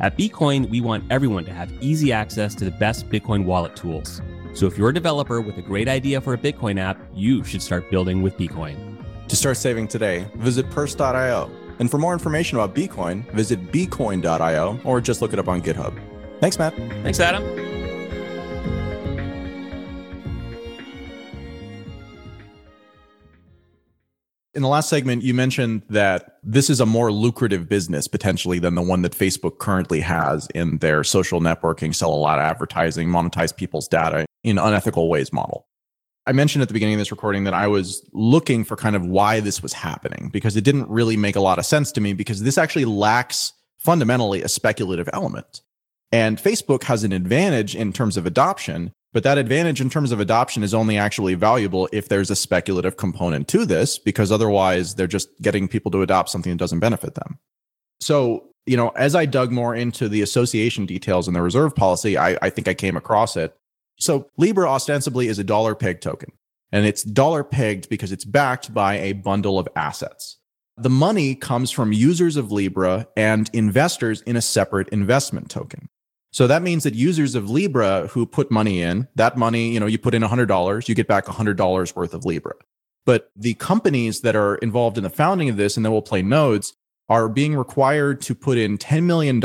[0.00, 4.20] At Bcoin, we want everyone to have easy access to the best Bitcoin wallet tools.
[4.52, 7.62] So if you're a developer with a great idea for a Bitcoin app, you should
[7.62, 8.76] start building with Bcoin.
[9.28, 11.50] To start saving today, visit purse.io.
[11.78, 15.98] And for more information about Bcoin, visit bcoin.io or just look it up on GitHub.
[16.40, 16.74] Thanks, Matt.
[17.02, 17.75] Thanks, Adam.
[24.66, 28.82] The last segment, you mentioned that this is a more lucrative business potentially than the
[28.82, 33.56] one that Facebook currently has in their social networking, sell a lot of advertising, monetize
[33.56, 35.66] people's data in unethical ways model.
[36.26, 39.06] I mentioned at the beginning of this recording that I was looking for kind of
[39.06, 42.12] why this was happening because it didn't really make a lot of sense to me
[42.12, 45.62] because this actually lacks fundamentally a speculative element.
[46.10, 50.20] And Facebook has an advantage in terms of adoption but that advantage in terms of
[50.20, 55.06] adoption is only actually valuable if there's a speculative component to this, because otherwise they're
[55.06, 57.38] just getting people to adopt something that doesn't benefit them.
[58.00, 62.18] So, you know, as I dug more into the association details in the reserve policy,
[62.18, 63.56] I, I think I came across it.
[63.98, 66.32] So Libra ostensibly is a dollar peg token.
[66.72, 70.36] And it's dollar pegged because it's backed by a bundle of assets.
[70.76, 75.88] The money comes from users of Libra and investors in a separate investment token.
[76.36, 79.86] So that means that users of Libra who put money in, that money, you know,
[79.86, 82.52] you put in $100, you get back $100 worth of Libra.
[83.06, 86.20] But the companies that are involved in the founding of this and then will play
[86.20, 86.74] nodes
[87.08, 89.40] are being required to put in $10 million.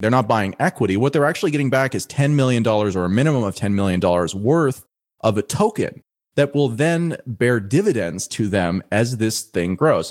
[0.00, 0.96] They're not buying equity.
[0.96, 4.00] What they're actually getting back is $10 million or a minimum of $10 million
[4.34, 4.84] worth
[5.20, 6.02] of a token
[6.34, 10.10] that will then bear dividends to them as this thing grows.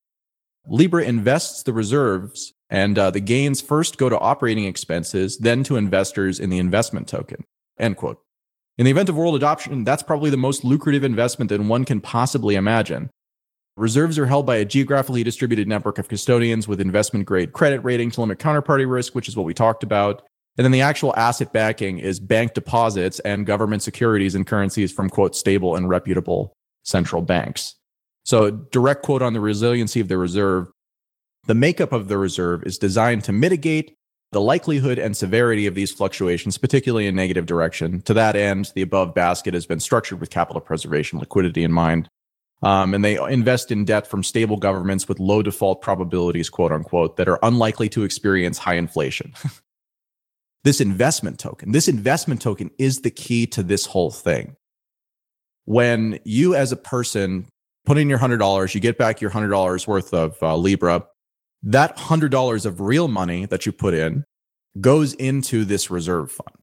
[0.66, 5.78] Libra invests the reserves and uh, the gains first go to operating expenses, then to
[5.78, 7.46] investors in the investment token.
[7.78, 8.20] End quote.
[8.80, 12.02] In the event of world adoption, that's probably the most lucrative investment that one can
[12.02, 13.12] possibly imagine.
[13.78, 18.10] Reserves are held by a geographically distributed network of custodians with investment grade credit rating
[18.10, 20.24] to limit counterparty risk, which is what we talked about.
[20.58, 25.12] And then the actual asset backing is bank deposits and government securities and currencies from
[25.12, 27.76] quote stable and reputable central banks.
[28.24, 30.72] So direct quote on the resiliency of the reserve.
[31.46, 33.96] The makeup of the reserve is designed to mitigate
[34.32, 38.02] the likelihood and severity of these fluctuations, particularly in negative direction.
[38.04, 42.10] To that end, the above basket has been structured with capital preservation liquidity in mind.
[42.64, 47.18] Um, and they invest in debt from stable governments with low default probabilities, quote unquote,
[47.18, 49.34] that are unlikely to experience high inflation.
[50.64, 54.56] this investment token, this investment token is the key to this whole thing.
[55.66, 57.48] When you, as a person,
[57.86, 61.06] put in your $100, you get back your $100 worth of uh, Libra,
[61.64, 64.26] that $100 of real money that you put in
[64.80, 66.58] goes into this reserve fund.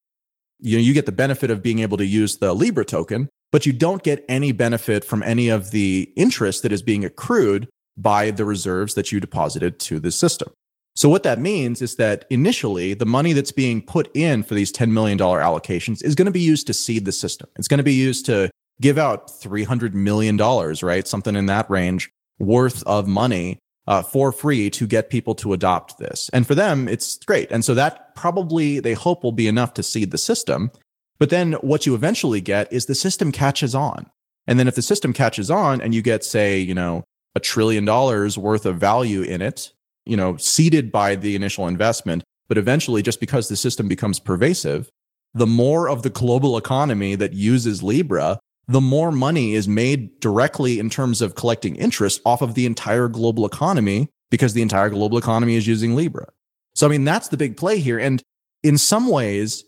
[0.61, 3.65] You know, you get the benefit of being able to use the Libra token, but
[3.65, 8.31] you don't get any benefit from any of the interest that is being accrued by
[8.31, 10.53] the reserves that you deposited to the system.
[10.95, 14.73] So what that means is that initially the money that's being put in for these
[14.73, 17.49] $10 million allocations is going to be used to seed the system.
[17.57, 21.07] It's going to be used to give out $300 million, right?
[21.07, 25.99] Something in that range worth of money uh, for free to get people to adopt
[25.99, 26.31] this.
[26.33, 27.51] And for them, it's great.
[27.51, 30.71] And so that probably they hope will be enough to seed the system.
[31.19, 34.11] But then what you eventually get is the system catches on.
[34.47, 37.85] And then if the system catches on and you get, say, you know, a trillion
[37.85, 39.73] dollars worth of value in it,
[40.07, 44.91] you know, seeded by the initial investment, but eventually just because the system becomes pervasive,
[45.35, 50.79] the more of the global economy that uses Libra, the more money is made directly
[50.79, 55.19] in terms of collecting interest off of the entire global economy because the entire global
[55.19, 56.29] economy is using Libra.
[56.75, 57.99] So, I mean, that's the big play here.
[57.99, 58.23] And
[58.63, 59.65] in some ways,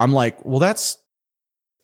[0.00, 0.96] I'm like, well, that's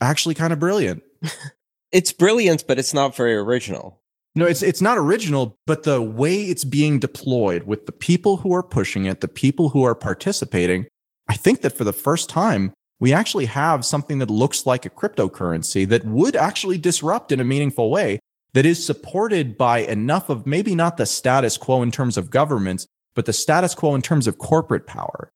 [0.00, 1.02] actually kind of brilliant.
[1.92, 4.00] it's brilliant, but it's not very original.
[4.34, 8.54] No, it's it's not original, but the way it's being deployed with the people who
[8.54, 10.86] are pushing it, the people who are participating,
[11.28, 12.72] I think that for the first time,
[13.02, 17.44] we actually have something that looks like a cryptocurrency that would actually disrupt in a
[17.44, 18.20] meaningful way
[18.52, 22.86] that is supported by enough of maybe not the status quo in terms of governments,
[23.16, 25.32] but the status quo in terms of corporate power.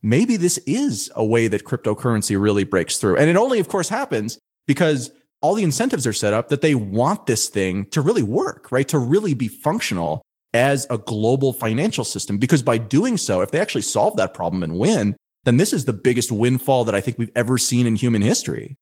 [0.00, 3.16] Maybe this is a way that cryptocurrency really breaks through.
[3.16, 6.76] And it only, of course, happens because all the incentives are set up that they
[6.76, 8.86] want this thing to really work, right?
[8.86, 10.22] To really be functional
[10.54, 12.38] as a global financial system.
[12.38, 15.84] Because by doing so, if they actually solve that problem and win, then this is
[15.84, 18.76] the biggest windfall that I think we've ever seen in human history.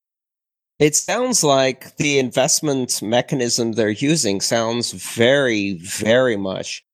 [0.79, 6.85] It sounds like the investment mechanism they're using sounds very, very much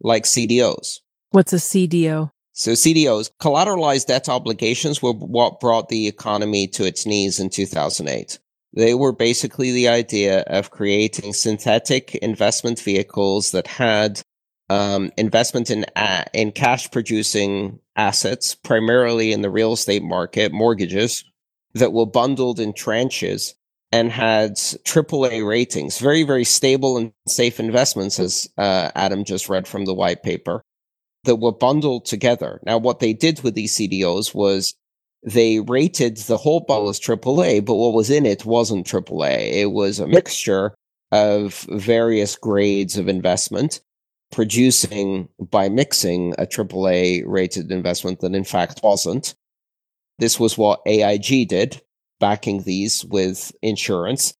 [0.00, 1.00] like CDOs.
[1.30, 2.30] What's a CDO?
[2.52, 8.38] So CDOs, collateralized debt obligations, were what brought the economy to its knees in 2008.
[8.74, 14.22] They were basically the idea of creating synthetic investment vehicles that had
[14.70, 21.24] um, investment in uh, in cash producing assets, primarily in the real estate market, mortgages
[21.74, 23.54] that were bundled in tranches
[23.92, 29.68] and had AAA ratings, very, very stable and safe investments, as uh, Adam just read
[29.68, 30.62] from the white paper,
[31.24, 32.58] that were bundled together.
[32.64, 34.74] Now, what they did with these CDOs was
[35.22, 39.52] they rated the whole ball as AAA, but what was in it wasn't AAA.
[39.52, 40.74] It was a mixture
[41.12, 43.80] of various grades of investment
[44.32, 49.34] producing by mixing a AAA rated investment that in fact wasn't.
[50.18, 51.80] This was what AIG did,
[52.18, 54.34] backing these with insurance.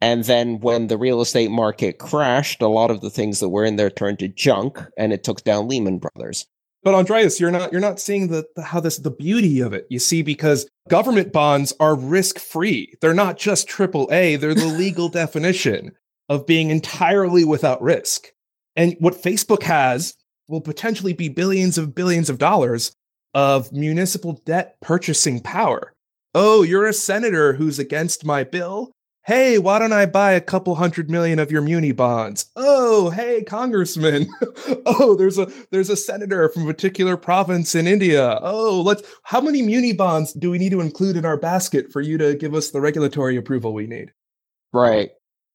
[0.00, 3.64] And then when the real estate market crashed, a lot of the things that were
[3.64, 6.46] in there turned to junk and it took down Lehman Brothers.
[6.82, 9.86] But Andreas, you're not you're not seeing the, the how this the beauty of it.
[9.90, 12.94] You see, because government bonds are risk free.
[13.00, 15.92] They're not just AAA, they're the legal definition
[16.28, 18.28] of being entirely without risk.
[18.76, 20.14] And what Facebook has
[20.48, 22.92] will potentially be billions of billions of dollars
[23.34, 25.92] of municipal debt purchasing power.
[26.34, 28.92] Oh, you're a senator who's against my bill?
[29.26, 32.46] hey, why don't I buy a couple hundred million of your muni bonds?
[32.54, 34.28] Oh, hey, congressman.
[34.86, 38.38] oh, there's a there's a senator from a particular province in India.
[38.40, 42.00] Oh, let's how many muni bonds do we need to include in our basket for
[42.00, 44.12] you to give us the regulatory approval we need?
[44.72, 45.10] Right.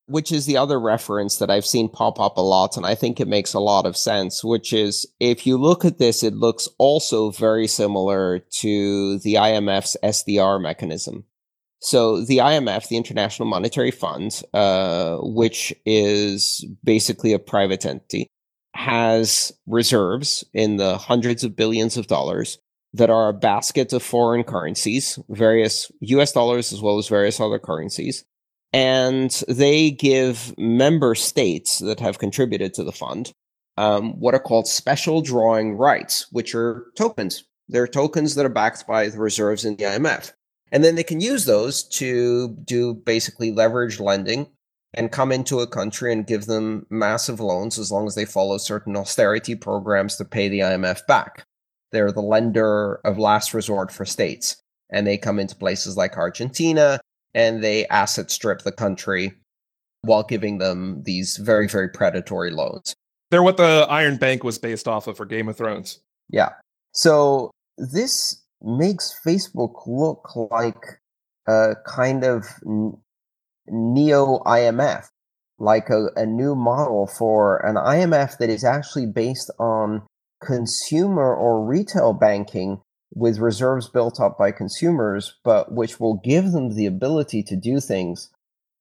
[0.07, 3.19] Which is the other reference that I've seen pop up a lot, and I think
[3.19, 4.43] it makes a lot of sense.
[4.43, 9.95] Which is, if you look at this, it looks also very similar to the IMF's
[10.03, 11.25] SDR mechanism
[11.81, 18.27] so the IMF, the International Monetary Fund, uh, which is basically a private entity,
[18.75, 22.59] has reserves in the hundreds of billions of dollars
[22.93, 27.57] that are a basket of foreign currencies, various US dollars as well as various other
[27.57, 28.25] currencies.
[28.73, 33.33] And they give member states that have contributed to the fund
[33.77, 37.43] um, what are called special drawing rights, which are tokens.
[37.67, 40.33] They're tokens that are backed by the reserves in the IMF.
[40.71, 44.47] And then they can use those to do basically leverage lending
[44.93, 48.57] and come into a country and give them massive loans as long as they follow
[48.57, 51.45] certain austerity programs to pay the IMF back.
[51.91, 54.57] They're the lender of last resort for states.
[54.89, 56.99] And they come into places like Argentina
[57.33, 59.33] and they asset strip the country
[60.01, 62.95] while giving them these very, very predatory loans.
[63.29, 65.99] They're what the Iron Bank was based off of for Game of Thrones.
[66.29, 66.49] Yeah.
[66.93, 70.99] So this makes Facebook look like
[71.47, 72.45] a kind of
[73.67, 75.07] neo IMF,
[75.59, 80.03] like a, a new model for an IMF that is actually based on
[80.43, 82.81] consumer or retail banking
[83.13, 87.79] with reserves built up by consumers, but which will give them the ability to do
[87.79, 88.29] things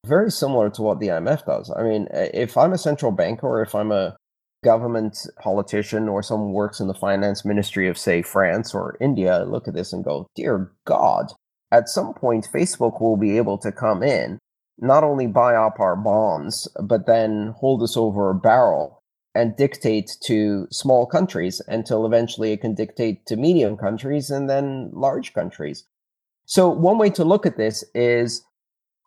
[0.06, 1.70] very similar to what the IMF does.
[1.76, 4.16] I mean, if I'm a central banker or if I'm a
[4.62, 9.42] government politician or someone works in the finance ministry of, say, France or India I
[9.42, 11.32] look at this and go, Dear God,
[11.72, 14.38] at some point, Facebook will be able to come in,
[14.78, 18.99] not only buy up our bonds, but then hold us over a barrel
[19.34, 24.90] and dictate to small countries until eventually it can dictate to medium countries and then
[24.92, 25.84] large countries.
[26.46, 28.44] So, one way to look at this is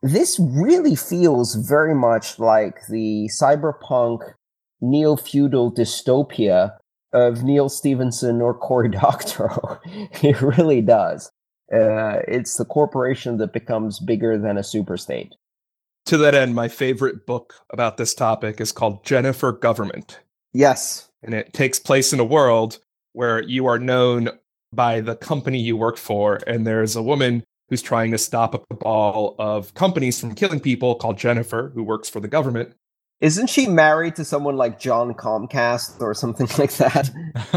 [0.02, 4.34] this really feels very much like the cyberpunk
[4.82, 6.78] neo feudal dystopia
[7.14, 9.80] of Neal Stephenson or Cory Doctorow.
[9.86, 11.32] it really does.
[11.74, 15.32] Uh, it's the corporation that becomes bigger than a superstate.
[16.08, 20.20] To that end, my favorite book about this topic is called Jennifer Government.
[20.54, 21.10] Yes.
[21.24, 22.80] And it takes place in a world
[23.14, 24.30] where you are known
[24.74, 28.60] by the company you work for, and there's a woman who's trying to stop a
[28.60, 32.74] cabal of companies from killing people called Jennifer, who works for the government.
[33.22, 37.10] Isn't she married to someone like John Comcast or something like that?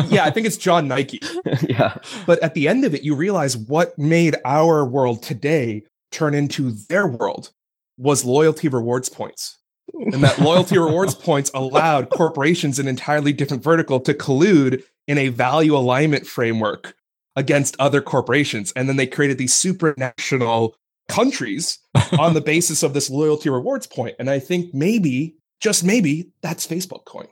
[0.09, 1.21] yeah, I think it's John Nike.
[1.69, 1.97] yeah.
[2.27, 5.83] But at the end of it, you realize what made our world today
[6.13, 7.51] turn into their world
[7.99, 9.59] was loyalty rewards points.
[9.95, 15.29] And that loyalty rewards points allowed corporations in entirely different vertical to collude in a
[15.29, 16.95] value alignment framework
[17.37, 18.73] against other corporations.
[18.75, 20.73] And then they created these supranational
[21.09, 21.79] countries
[22.19, 24.17] on the basis of this loyalty rewards point.
[24.19, 27.29] And I think maybe just maybe that's Facebook coin.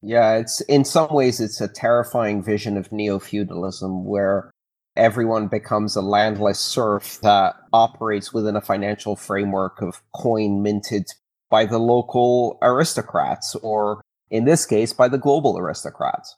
[0.00, 4.52] Yeah, it's in some ways it's a terrifying vision of neo-feudalism where
[4.98, 11.06] everyone becomes a landless serf that operates within a financial framework of coin minted
[11.50, 16.36] by the local aristocrats or in this case by the global aristocrats.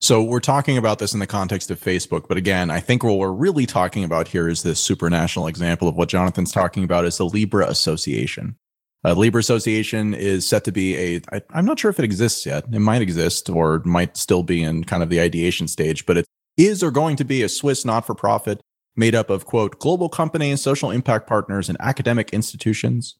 [0.00, 3.18] So we're talking about this in the context of Facebook, but again, I think what
[3.18, 7.16] we're really talking about here is this supranational example of what Jonathan's talking about is
[7.16, 8.56] the Libra Association.
[9.04, 11.20] Uh, Libra Association is set to be a.
[11.32, 12.64] I, I'm not sure if it exists yet.
[12.72, 16.26] It might exist or might still be in kind of the ideation stage, but it
[16.58, 18.60] is or going to be a Swiss not for profit
[18.96, 23.16] made up of, quote, global companies, social impact partners, and academic institutions.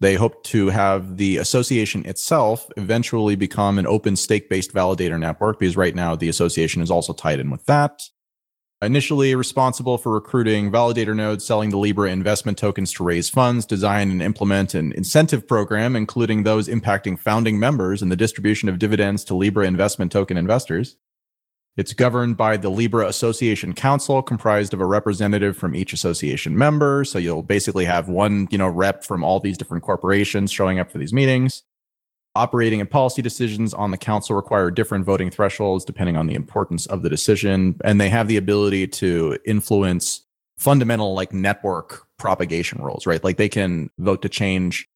[0.00, 5.60] They hope to have the association itself eventually become an open stake based validator network
[5.60, 8.08] because right now the association is also tied in with that.
[8.82, 14.10] Initially responsible for recruiting validator nodes, selling the Libra investment tokens to raise funds, design
[14.10, 19.22] and implement an incentive program, including those impacting founding members and the distribution of dividends
[19.24, 20.96] to Libra investment token investors.
[21.80, 27.06] It's governed by the Libra Association Council, comprised of a representative from each association member.
[27.06, 30.92] So you'll basically have one, you know, rep from all these different corporations showing up
[30.92, 31.62] for these meetings.
[32.34, 36.84] Operating and policy decisions on the council require different voting thresholds depending on the importance
[36.84, 37.80] of the decision.
[37.82, 40.26] And they have the ability to influence
[40.58, 43.24] fundamental like network propagation rules, right?
[43.24, 44.86] Like they can vote to change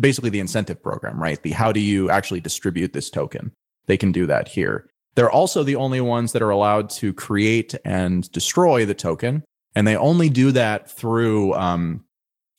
[0.00, 1.40] basically the incentive program, right?
[1.40, 3.52] The how do you actually distribute this token?
[3.86, 4.90] They can do that here.
[5.14, 9.44] They're also the only ones that are allowed to create and destroy the token.
[9.74, 12.04] And they only do that through um,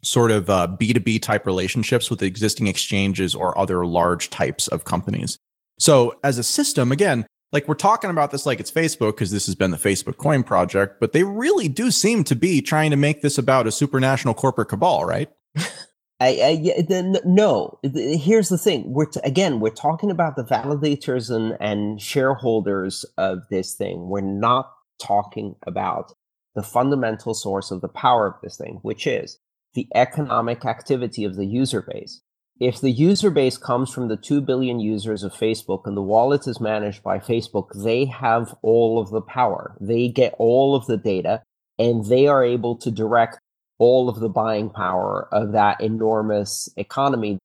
[0.04, 5.38] sort of uh, B2B type relationships with existing exchanges or other large types of companies.
[5.80, 9.46] So, as a system, again, like we're talking about this like it's Facebook because this
[9.46, 12.98] has been the Facebook coin project, but they really do seem to be trying to
[12.98, 15.30] make this about a supranational corporate cabal, right?
[16.20, 17.80] I, I no.
[17.84, 23.40] Here's the thing: we're t- again we're talking about the validators and and shareholders of
[23.50, 24.08] this thing.
[24.08, 26.14] We're not talking about
[26.56, 29.40] the fundamental source of the power of this thing, which is
[29.74, 32.22] the economic activity of the user base.
[32.62, 36.48] If the user base comes from the 2 billion users of Facebook and the wallet
[36.48, 39.76] is managed by Facebook, they have all of the power.
[39.82, 41.44] They get all of the data
[41.78, 43.40] and they are able to direct
[43.78, 47.40] all of the buying power of that enormous economy.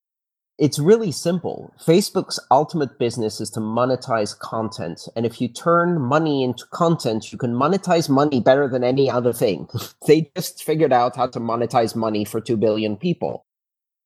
[0.59, 1.73] It's really simple.
[1.83, 5.09] Facebook's ultimate business is to monetize content.
[5.17, 9.33] And if you turn money into content, you can monetize money better than any other
[9.33, 9.69] thing.
[10.07, 13.47] they just figured out how to monetize money for 2 billion people.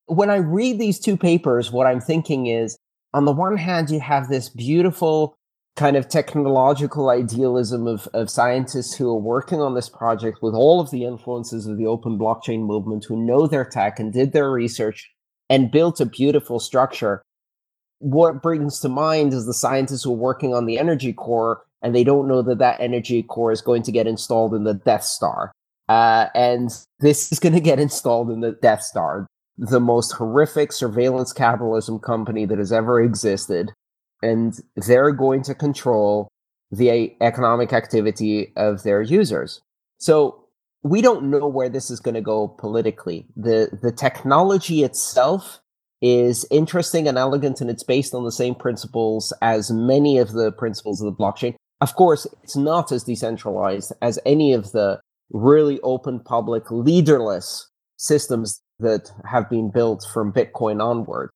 [0.06, 2.78] When I read these two papers, what I'm thinking is
[3.12, 5.36] on the one hand, you have this beautiful
[5.76, 10.80] kind of technological idealism of, of scientists who are working on this project with all
[10.80, 14.50] of the influences of the open blockchain movement who know their tech and did their
[14.50, 15.10] research
[15.50, 17.22] and built a beautiful structure.
[17.98, 21.94] What brings to mind is the scientists who are working on the energy core and
[21.94, 25.04] they don't know that that energy core is going to get installed in the Death
[25.04, 25.52] Star.
[25.88, 26.70] Uh, and
[27.00, 29.26] this is going to get installed in the Death Star,
[29.58, 33.72] the most horrific surveillance capitalism company that has ever existed
[34.24, 36.28] and they're going to control
[36.70, 39.60] the economic activity of their users.
[39.98, 40.44] So
[40.82, 43.26] we don't know where this is going to go politically.
[43.36, 45.60] The the technology itself
[46.02, 50.52] is interesting and elegant and it's based on the same principles as many of the
[50.52, 51.54] principles of the blockchain.
[51.80, 55.00] Of course, it's not as decentralized as any of the
[55.30, 61.30] really open public leaderless systems that have been built from Bitcoin onward.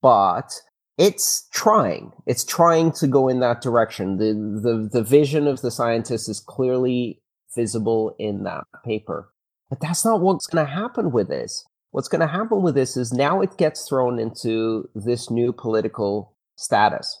[0.00, 0.60] But
[0.96, 2.12] it's trying.
[2.26, 4.18] It's trying to go in that direction.
[4.18, 7.20] The the the vision of the scientists is clearly
[7.54, 9.30] visible in that paper.
[9.70, 11.64] But that's not what's going to happen with this.
[11.90, 16.34] What's going to happen with this is now it gets thrown into this new political
[16.56, 17.20] status.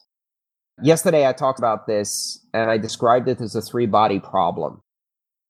[0.82, 4.82] Yesterday I talked about this and I described it as a three body problem.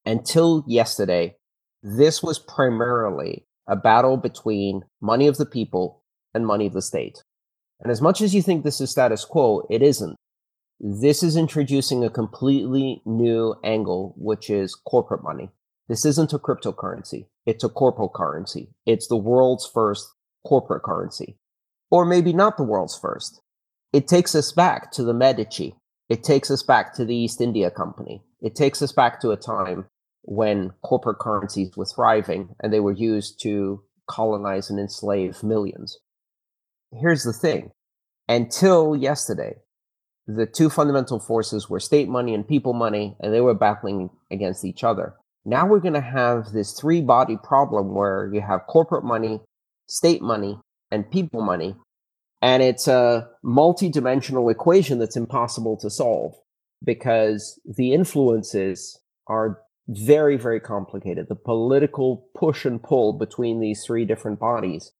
[0.05, 1.35] Until yesterday,
[1.81, 6.03] this was primarily a battle between money of the people
[6.33, 7.23] and money of the state.
[7.79, 10.15] And as much as you think this is status quo, it isn't.
[10.79, 15.49] This is introducing a completely new angle, which is corporate money.
[15.87, 17.27] This isn't a cryptocurrency.
[17.45, 18.69] It's a corporate currency.
[18.85, 20.07] It's the world's first
[20.45, 21.37] corporate currency.
[21.91, 23.41] Or maybe not the world's first.
[23.93, 25.75] It takes us back to the Medici.
[26.09, 28.23] It takes us back to the East India Company.
[28.41, 29.85] It takes us back to a time
[30.23, 35.99] when corporate currencies were thriving and they were used to colonize and enslave millions
[36.99, 37.71] here's the thing
[38.27, 39.55] until yesterday,
[40.27, 44.65] the two fundamental forces were state money and people money, and they were battling against
[44.65, 45.13] each other.
[45.45, 49.41] Now we're going to have this three body problem where you have corporate money,
[49.87, 51.75] state money, and people money.
[52.41, 56.33] And it's a multi dimensional equation that's impossible to solve
[56.83, 61.27] because the influences are very, very complicated.
[61.29, 64.91] The political push and pull between these three different bodies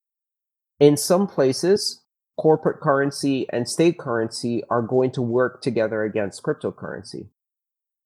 [0.80, 2.04] in some places,
[2.38, 7.30] corporate currency and state currency are going to work together against cryptocurrency.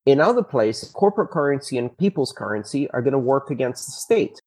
[0.06, 4.40] In other places, corporate currency and people's currency are going to work against the state.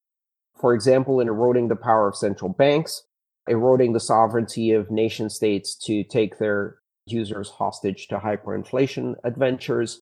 [0.60, 3.02] For example, in eroding the power of central banks,
[3.48, 10.00] eroding the sovereignty of nation states to take their users hostage to hyperinflation adventures,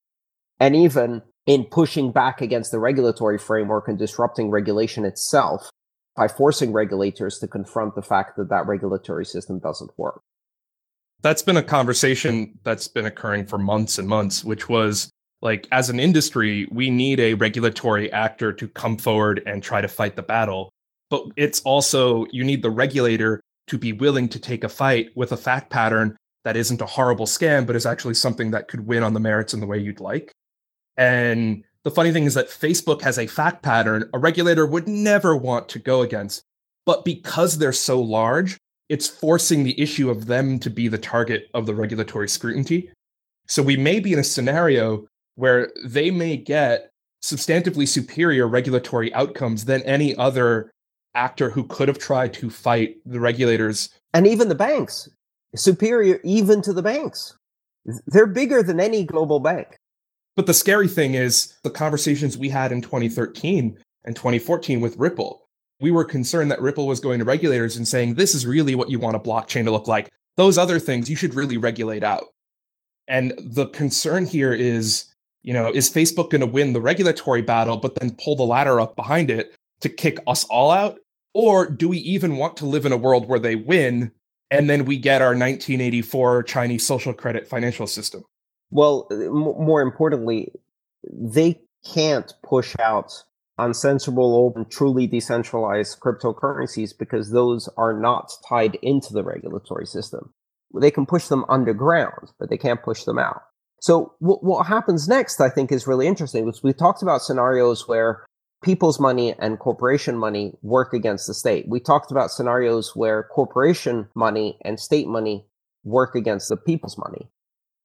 [0.59, 5.70] and even in pushing back against the regulatory framework and disrupting regulation itself
[6.21, 10.21] by forcing regulators to confront the fact that that regulatory system doesn't work.
[11.23, 15.09] That's been a conversation that's been occurring for months and months, which was
[15.41, 19.89] like, as an industry, we need a regulatory actor to come forward and try to
[19.89, 20.69] fight the battle.
[21.09, 25.33] But it's also, you need the regulator to be willing to take a fight with
[25.33, 29.03] a fact pattern that isn't a horrible scam, but is actually something that could win
[29.03, 30.33] on the merits in the way you'd like.
[30.99, 35.37] And the funny thing is that Facebook has a fact pattern a regulator would never
[35.37, 36.43] want to go against.
[36.87, 38.59] But because they're so large,
[38.89, 42.91] it's forcing the issue of them to be the target of the regulatory scrutiny.
[43.47, 45.07] So we may be in a scenario
[45.37, 46.91] where they may get
[47.23, 50.71] substantively superior regulatory outcomes than any other
[51.15, 53.91] actor who could have tried to fight the regulators.
[54.13, 55.09] And even the banks,
[55.55, 57.37] superior even to the banks.
[58.07, 59.79] They're bigger than any global bank.
[60.37, 65.47] But the scary thing is the conversations we had in 2013 and 2014 with Ripple.
[65.81, 68.91] we were concerned that Ripple was going to regulators and saying, this is really what
[68.91, 70.11] you want a blockchain to look like.
[70.37, 72.27] Those other things you should really regulate out.
[73.09, 75.07] And the concern here is,
[75.43, 78.81] you know, is Facebook going to win the regulatory battle, but then pull the ladder
[78.81, 80.99] up behind it to kick us all out?
[81.33, 84.13] Or do we even want to live in a world where they win
[84.51, 88.23] and then we get our 1984 Chinese social credit financial system?
[88.71, 90.53] Well, uh, more importantly,
[91.13, 91.61] they
[91.95, 93.25] can't push out
[93.59, 100.33] uncensorable, open, truly decentralized cryptocurrencies because those are not tied into the regulatory system.
[100.81, 103.43] They can push them underground, but they can't push them out.
[103.81, 106.47] So what, what happens next, I think, is really interesting.
[106.47, 108.25] Because we talked about scenarios where
[108.63, 111.67] people's money and corporation money work against the state.
[111.69, 115.47] We talked about scenarios where corporation money and state money
[115.83, 117.31] work against the people's money.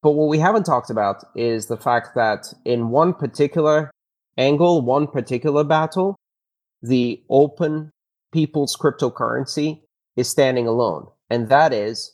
[0.06, 3.90] But what we haven't talked about is the fact that in one particular
[4.38, 6.16] angle, one particular battle,
[6.84, 7.90] the open
[8.32, 9.82] people's cryptocurrency
[10.16, 11.08] is standing alone.
[11.32, 12.14] And that is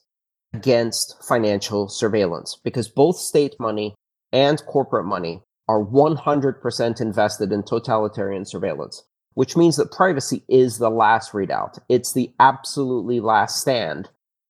[0.54, 3.94] against financial surveillance because both state money
[4.32, 10.90] and corporate money are 100% invested in totalitarian surveillance, which means that privacy is the
[10.90, 11.78] last readout.
[11.90, 14.08] It's the absolutely last stand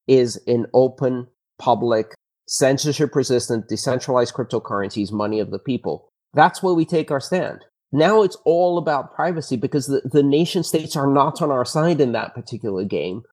[0.07, 1.25] is in open,
[1.57, 2.13] public,
[2.51, 6.09] censorship resistant, decentralized cryptocurrencies, money of the people.
[6.33, 7.63] That's where we take our stand.
[7.93, 12.01] Now it's all about privacy because the, the nation states are not on our side
[12.01, 13.23] in that particular game.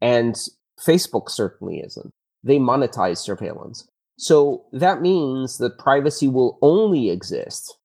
[0.00, 0.36] And
[0.84, 2.10] Facebook certainly isn't.
[2.42, 3.86] They monetize surveillance.
[4.16, 7.78] So that means that privacy will only exist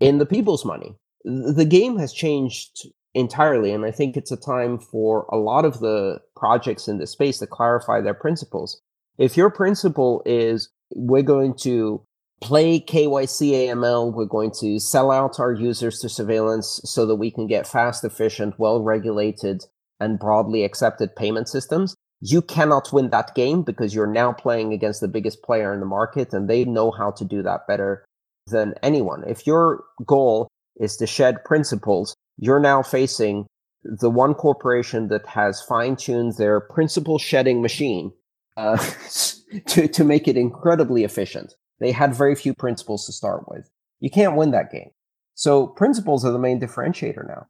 [0.00, 0.96] in the people's money.
[1.24, 3.72] The game has changed entirely.
[3.72, 7.40] And I think it's a time for a lot of the projects in this space
[7.40, 8.80] to clarify their principles.
[9.18, 12.02] If your principle is we're going to
[12.44, 14.12] play KYC AML.
[14.12, 18.04] We're going to sell out our users to surveillance so that we can get fast,
[18.04, 19.64] efficient, well regulated,
[19.98, 21.94] and broadly accepted payment systems.
[22.20, 25.86] You cannot win that game because you're now playing against the biggest player in the
[25.86, 28.04] market and they know how to do that better
[28.46, 29.24] than anyone.
[29.26, 33.46] If your goal is to shed principles, you're now facing
[33.84, 38.12] the one corporation that has fine tuned their principle shedding machine
[38.56, 38.76] uh,
[39.66, 41.54] to, to make it incredibly efficient.
[41.80, 43.68] They had very few principles to start with.
[44.00, 44.90] You can't win that game.
[45.34, 47.46] So principles are the main differentiator now.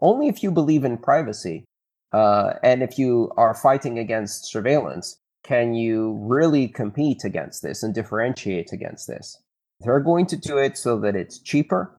[0.00, 1.64] Only if you believe in privacy
[2.12, 7.94] uh, and if you are fighting against surveillance can you really compete against this and
[7.94, 9.40] differentiate against this.
[9.80, 11.96] They're going to do it so that it's cheaper,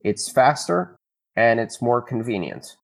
[0.00, 0.96] it's faster,
[1.34, 2.76] and it's more convenient.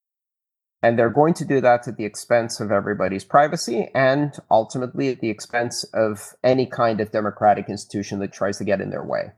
[0.82, 5.20] And they're going to do that at the expense of everybody's privacy and ultimately at
[5.20, 9.30] the expense of any kind of democratic institution that tries to get in their way.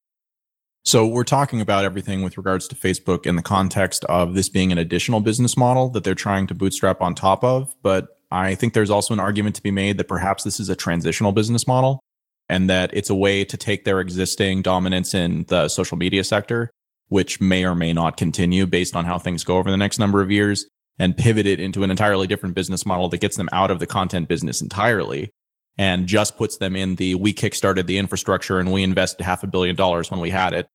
[0.87, 4.73] So we're talking about everything with regards to Facebook in the context of this being
[4.73, 7.75] an additional business model that they're trying to bootstrap on top of.
[7.83, 10.77] But I think there's also an argument to be made that perhaps this is a
[10.77, 12.01] transitional business model
[12.49, 16.71] and that it's a way to take their existing dominance in the social media sector,
[17.09, 20.21] which may or may not continue based on how things go over the next number
[20.21, 20.67] of years
[20.99, 23.87] and pivot it into an entirely different business model that gets them out of the
[23.87, 25.31] content business entirely
[25.77, 29.47] and just puts them in the we kickstarted the infrastructure and we invested half a
[29.47, 30.69] billion dollars when we had it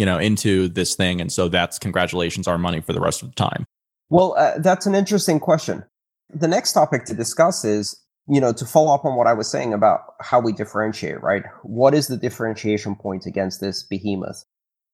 [0.00, 1.20] you know into this thing.
[1.20, 3.66] And so that's congratulations our money for the rest of the time.
[4.08, 5.84] Well uh, that's an interesting question.
[6.30, 9.50] The next topic to discuss is you know to follow up on what i was
[9.50, 11.44] saying about how we differentiate right?
[11.62, 14.44] What is the differentiation point against this behemoth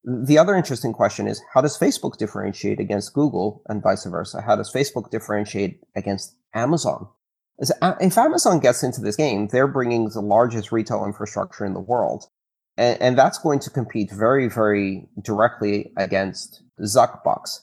[0.03, 4.41] the other interesting question is how does Facebook differentiate against Google and vice versa?
[4.41, 7.07] How does Facebook differentiate against Amazon?
[7.59, 12.25] If Amazon gets into this game, they're bringing the largest retail infrastructure in the world.
[12.77, 17.61] And, and that's going to compete very, very directly against Zuckbucks.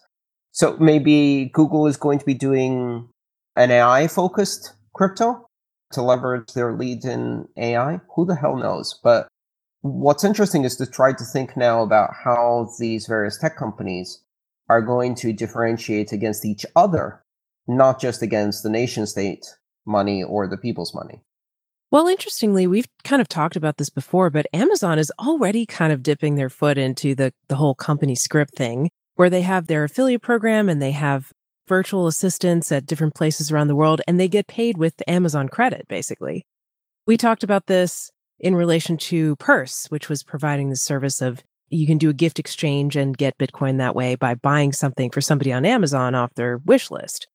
[0.51, 3.09] So maybe Google is going to be doing
[3.57, 5.49] an AI focused crypto
[5.93, 8.01] to leverage their lead in AI.
[8.17, 8.99] Who the hell knows?
[9.03, 9.29] But
[9.85, 14.23] what's interesting is to try to think now about how these various tech companies
[14.71, 17.23] are going to differentiate against each other,
[17.69, 19.45] not just against the nation state
[19.87, 21.21] money or the people's money.
[21.91, 26.03] Well, interestingly, we've kind of talked about this before, but Amazon is already kind of
[26.03, 30.23] dipping their foot into the, the whole company script thing, where they have their affiliate
[30.23, 31.31] program and they have
[31.69, 35.87] virtual assistants at different places around the world, and they get paid with Amazon credit,
[35.89, 36.47] basically.
[37.07, 38.11] We talked about this
[38.41, 42.39] in relation to Purse, which was providing the service of you can do a gift
[42.39, 46.59] exchange and get Bitcoin that way by buying something for somebody on Amazon off their
[46.59, 47.27] wish list.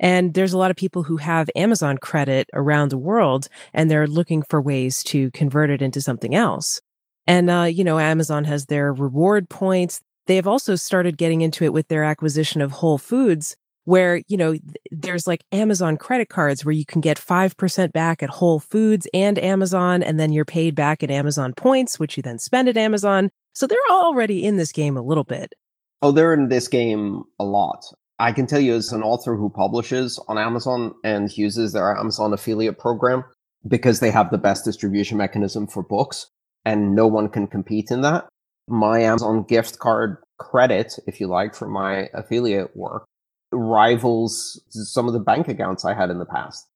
[0.00, 4.06] And there's a lot of people who have Amazon credit around the world and they're
[4.06, 6.80] looking for ways to convert it into something else.
[7.26, 10.00] And, uh, you know, Amazon has their reward points.
[10.26, 14.36] They have also started getting into it with their acquisition of Whole Foods where, you
[14.36, 14.54] know,
[14.90, 19.38] there's like Amazon credit cards where you can get 5% back at Whole Foods and
[19.38, 23.30] Amazon, and then you're paid back at Amazon points, which you then spend at Amazon.
[23.54, 25.54] So they're already in this game a little bit.
[26.02, 27.84] Oh, they're in this game a lot.
[28.18, 32.32] I can tell you as an author who publishes on Amazon and uses their Amazon
[32.32, 33.24] affiliate program
[33.66, 36.28] because they have the best distribution mechanism for books
[36.64, 38.26] and no one can compete in that.
[38.68, 43.04] My Amazon gift card credit, if you like, for my affiliate work
[43.54, 46.66] rivals some of the bank accounts I had in the past.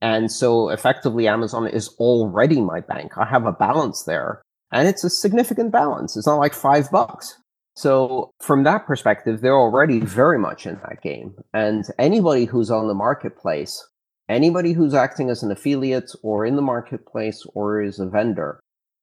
[0.00, 3.12] And so effectively Amazon is already my bank.
[3.16, 6.16] I have a balance there and it's a significant balance.
[6.16, 7.40] It's not like five bucks.
[7.74, 11.34] So from that perspective, they're already very much in that game.
[11.52, 13.86] And anybody who's on the marketplace,
[14.28, 18.60] anybody who's acting as an affiliate or in the marketplace or is a vendor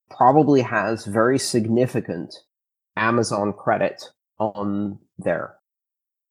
[0.09, 2.33] probably has very significant
[2.97, 4.09] Amazon credit
[4.39, 5.55] on there.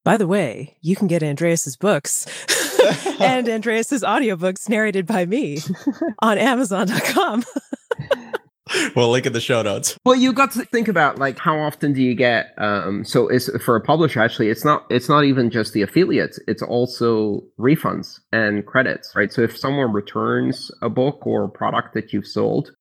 [0.04, 2.26] By the way, you can get Andreas's books
[3.20, 5.58] and Andreas's audiobooks narrated by me
[6.18, 7.44] on Amazon.com.
[8.96, 9.96] we'll link in the show notes.
[10.04, 13.48] Well, you got to think about like how often do you get um so is
[13.64, 18.18] for a publisher actually it's not it's not even just the affiliates, it's also refunds
[18.32, 19.32] and credits, right?
[19.32, 22.72] So if someone returns a book or a product that you've sold,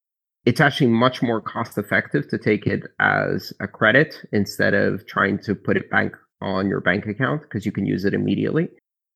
[0.46, 5.38] it's actually much more cost effective to take it as a credit instead of trying
[5.44, 8.70] to put it back on your bank account because you can use it immediately.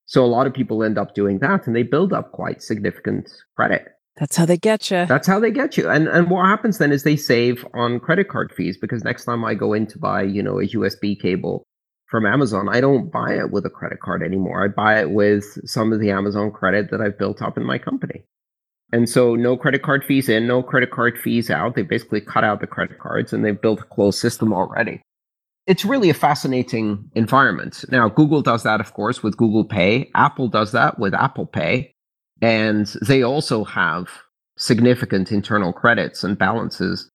[0.05, 3.29] So a lot of people end up doing that and they build up quite significant
[3.55, 3.87] credit.
[4.17, 5.05] That's how they get you.
[5.05, 5.89] That's how they get you.
[5.89, 9.43] And and what happens then is they save on credit card fees because next time
[9.43, 11.63] I go in to buy, you know, a USB cable
[12.07, 14.63] from Amazon, I don't buy it with a credit card anymore.
[14.63, 17.77] I buy it with some of the Amazon credit that I've built up in my
[17.77, 18.23] company.
[18.93, 21.75] And so no credit card fees in, no credit card fees out.
[21.75, 25.01] They basically cut out the credit cards and they've built a closed system already
[25.67, 27.85] it's really a fascinating environment.
[27.89, 30.11] Now, Google does that, of course, with Google Pay.
[30.13, 31.93] Apple does that with Apple Pay.
[32.41, 34.07] And they also have
[34.57, 37.09] significant internal credits and balances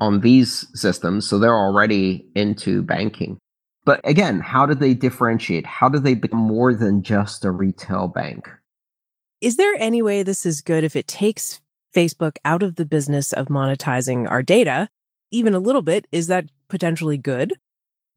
[0.00, 1.28] on these systems.
[1.28, 3.38] So they're already into banking.
[3.84, 5.66] But again, how do they differentiate?
[5.66, 8.48] How do they become more than just a retail bank?
[9.40, 11.60] Is there any way this is good if it takes
[11.94, 14.88] Facebook out of the business of monetizing our data,
[15.30, 16.06] even a little bit?
[16.12, 17.54] Is that potentially good?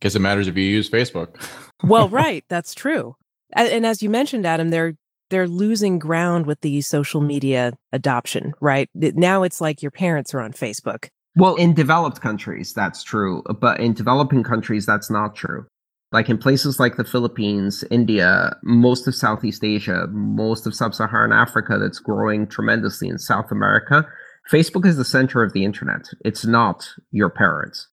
[0.02, 1.36] Guess it matters if you use Facebook.
[1.84, 3.16] well, right, that's true.
[3.54, 4.94] And as you mentioned, Adam, they're
[5.30, 8.90] they're losing ground with the social media adoption, right?
[8.96, 11.10] Now it's like your parents are on Facebook.
[11.36, 13.44] Well, in developed countries, that's true.
[13.62, 15.66] But in developing countries, that's not true.
[16.12, 21.32] Like in places like the Philippines, India, most of Southeast Asia, most of Sub Saharan
[21.32, 24.08] Africa, that's growing tremendously in South America,
[24.52, 26.08] Facebook is the center of the internet.
[26.26, 27.88] It's not your parents.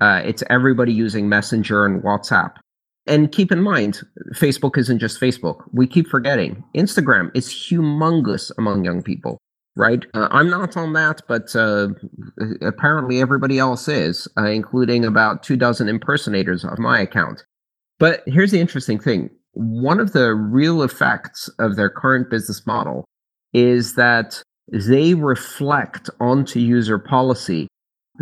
[0.00, 2.52] Uh, it's everybody using Messenger and WhatsApp.
[3.06, 4.00] And keep in mind,
[4.34, 5.62] Facebook isn't just Facebook.
[5.72, 6.64] We keep forgetting.
[6.76, 9.38] Instagram is humongous among young people,
[9.76, 10.04] right?
[10.12, 11.88] Uh, I'm not on that, but uh,
[12.62, 17.44] apparently everybody else is, uh, including about two dozen impersonators of my account.
[17.98, 23.06] But here's the interesting thing one of the real effects of their current business model
[23.54, 27.68] is that they reflect onto user policy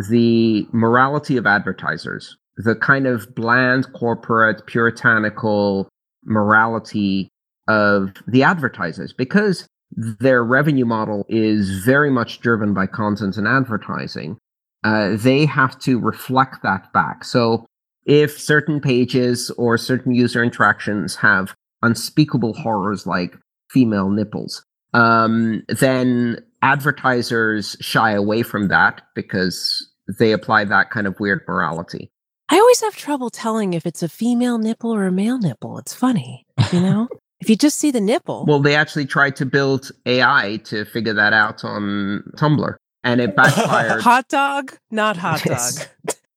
[0.09, 5.89] the morality of advertisers, the kind of bland corporate puritanical
[6.23, 7.29] morality
[7.67, 14.37] of the advertisers, because their revenue model is very much driven by content and advertising.
[14.83, 17.23] Uh, they have to reflect that back.
[17.23, 17.65] So
[18.05, 23.35] if certain pages or certain user interactions have unspeakable horrors like
[23.71, 29.87] female nipples, um, then advertisers shy away from that because
[30.19, 32.11] they apply that kind of weird morality.
[32.49, 35.77] I always have trouble telling if it's a female nipple or a male nipple.
[35.77, 36.43] It's funny,
[36.73, 37.07] you know?
[37.39, 38.45] if you just see the nipple.
[38.47, 43.35] Well, they actually tried to build AI to figure that out on Tumblr and it
[43.35, 44.01] backfired.
[44.03, 45.73] hot dog, not hot dog.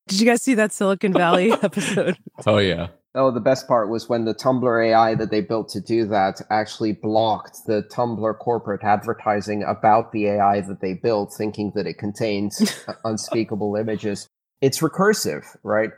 [0.08, 2.18] Did you guys see that Silicon Valley episode?
[2.46, 2.88] Oh, yeah.
[3.14, 6.42] Oh, the best part was when the Tumblr AI that they built to do that
[6.50, 11.98] actually blocked the Tumblr corporate advertising about the AI that they built, thinking that it
[11.98, 12.52] contained
[13.04, 14.28] unspeakable images.
[14.60, 15.90] It's recursive, right?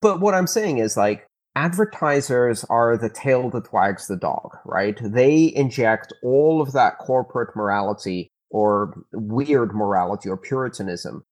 [0.00, 4.98] But what I'm saying is like, advertisers are the tail that wags the dog, right?
[5.02, 11.24] They inject all of that corporate morality or weird morality or puritanism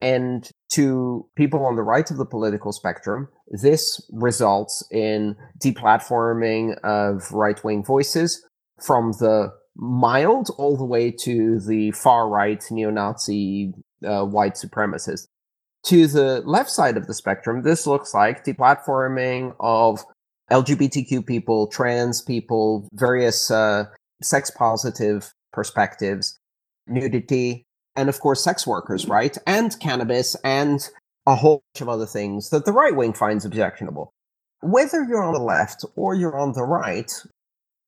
[0.00, 7.30] and to people on the right of the political spectrum, this results in deplatforming of
[7.32, 8.44] right wing voices
[8.80, 13.72] from the mild all the way to the far right neo Nazi
[14.06, 15.26] uh, white supremacists.
[15.86, 20.04] To the left side of the spectrum, this looks like deplatforming of
[20.50, 23.84] LGBTQ people, trans people, various uh,
[24.22, 26.38] sex positive perspectives,
[26.86, 27.64] nudity,
[28.00, 29.36] and of course, sex workers, right?
[29.46, 30.88] And cannabis and
[31.26, 34.10] a whole bunch of other things that the right wing finds objectionable.
[34.62, 37.12] Whether you're on the left or you're on the right,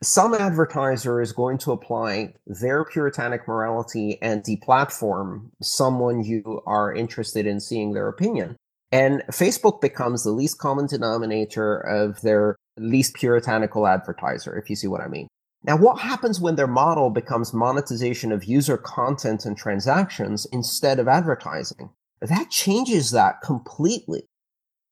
[0.02, 7.46] some advertiser is going to apply their puritanic morality and deplatform someone you are interested
[7.46, 8.56] in seeing their opinion.
[8.90, 14.88] And Facebook becomes the least common denominator of their least puritanical advertiser, if you see
[14.88, 15.28] what I mean.
[15.64, 21.06] Now, what happens when their model becomes monetization of user content and transactions instead of
[21.06, 21.90] advertising?
[22.20, 24.24] That changes that completely.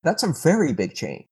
[0.04, 1.26] That's a very big change.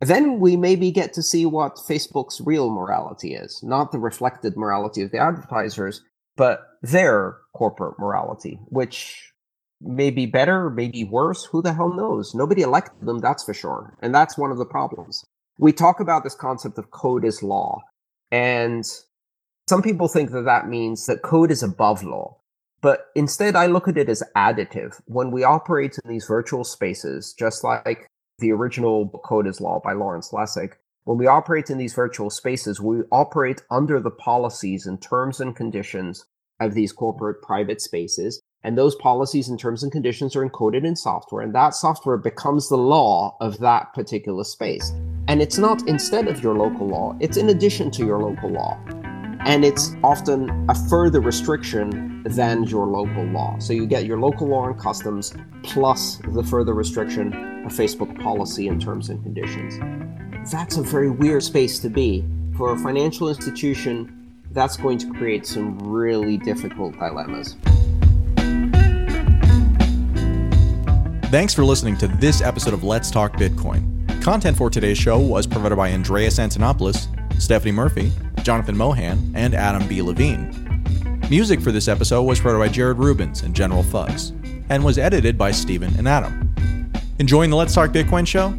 [0.00, 5.02] Then we maybe get to see what Facebook's real morality is, not the reflected morality
[5.02, 6.02] of the advertisers,
[6.36, 9.32] but their corporate morality, which
[9.80, 11.44] may be better, maybe worse.
[11.46, 12.34] Who the hell knows?
[12.34, 13.96] Nobody elected them, that's for sure.
[14.00, 15.24] And that's one of the problems.
[15.58, 17.82] We talk about this concept of code is law.
[18.32, 18.84] And
[19.68, 22.38] some people think that that means that code is above law.
[22.80, 25.00] But instead, I look at it as additive.
[25.06, 28.08] When we operate in these virtual spaces, just like
[28.40, 30.72] the original Code is Law by Lawrence Lessig,
[31.04, 35.54] when we operate in these virtual spaces, we operate under the policies and terms and
[35.54, 36.24] conditions
[36.58, 38.40] of these corporate private spaces.
[38.64, 42.68] And those policies and terms and conditions are encoded in software, and that software becomes
[42.68, 44.92] the law of that particular space.
[45.28, 48.78] And it's not instead of your local law, it's in addition to your local law.
[49.44, 53.58] And it's often a further restriction than your local law.
[53.58, 57.32] So you get your local law and customs plus the further restriction
[57.64, 59.78] of Facebook policy and terms and conditions.
[60.50, 62.24] That's a very weird space to be.
[62.56, 67.56] For a financial institution, that's going to create some really difficult dilemmas.
[71.30, 74.01] Thanks for listening to this episode of Let's Talk Bitcoin.
[74.22, 77.08] Content for today's show was provided by Andreas Antonopoulos,
[77.42, 78.12] Stephanie Murphy,
[78.44, 80.00] Jonathan Mohan, and Adam B.
[80.00, 81.18] Levine.
[81.28, 84.30] Music for this episode was provided by Jared Rubens and General Fuzz,
[84.68, 86.52] and was edited by Stephen and Adam.
[87.18, 88.56] Enjoying the Let's Talk Bitcoin show?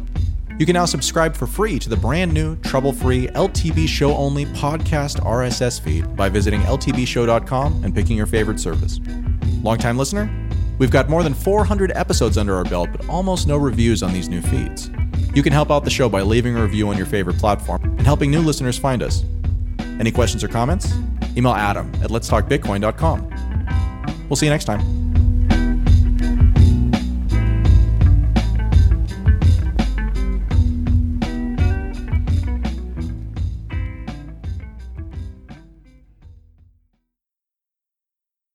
[0.58, 4.44] You can now subscribe for free to the brand new, trouble free, LTB show only
[4.44, 9.00] podcast RSS feed by visiting ltbshow.com and picking your favorite service.
[9.62, 10.30] Longtime listener?
[10.76, 14.28] We've got more than 400 episodes under our belt, but almost no reviews on these
[14.28, 14.90] new feeds.
[15.34, 18.02] You can help out the show by leaving a review on your favorite platform and
[18.02, 19.24] helping new listeners find us.
[20.00, 20.94] Any questions or comments?
[21.36, 24.26] Email Adam at letstalkbitcoin.com.
[24.28, 25.03] We'll see you next time.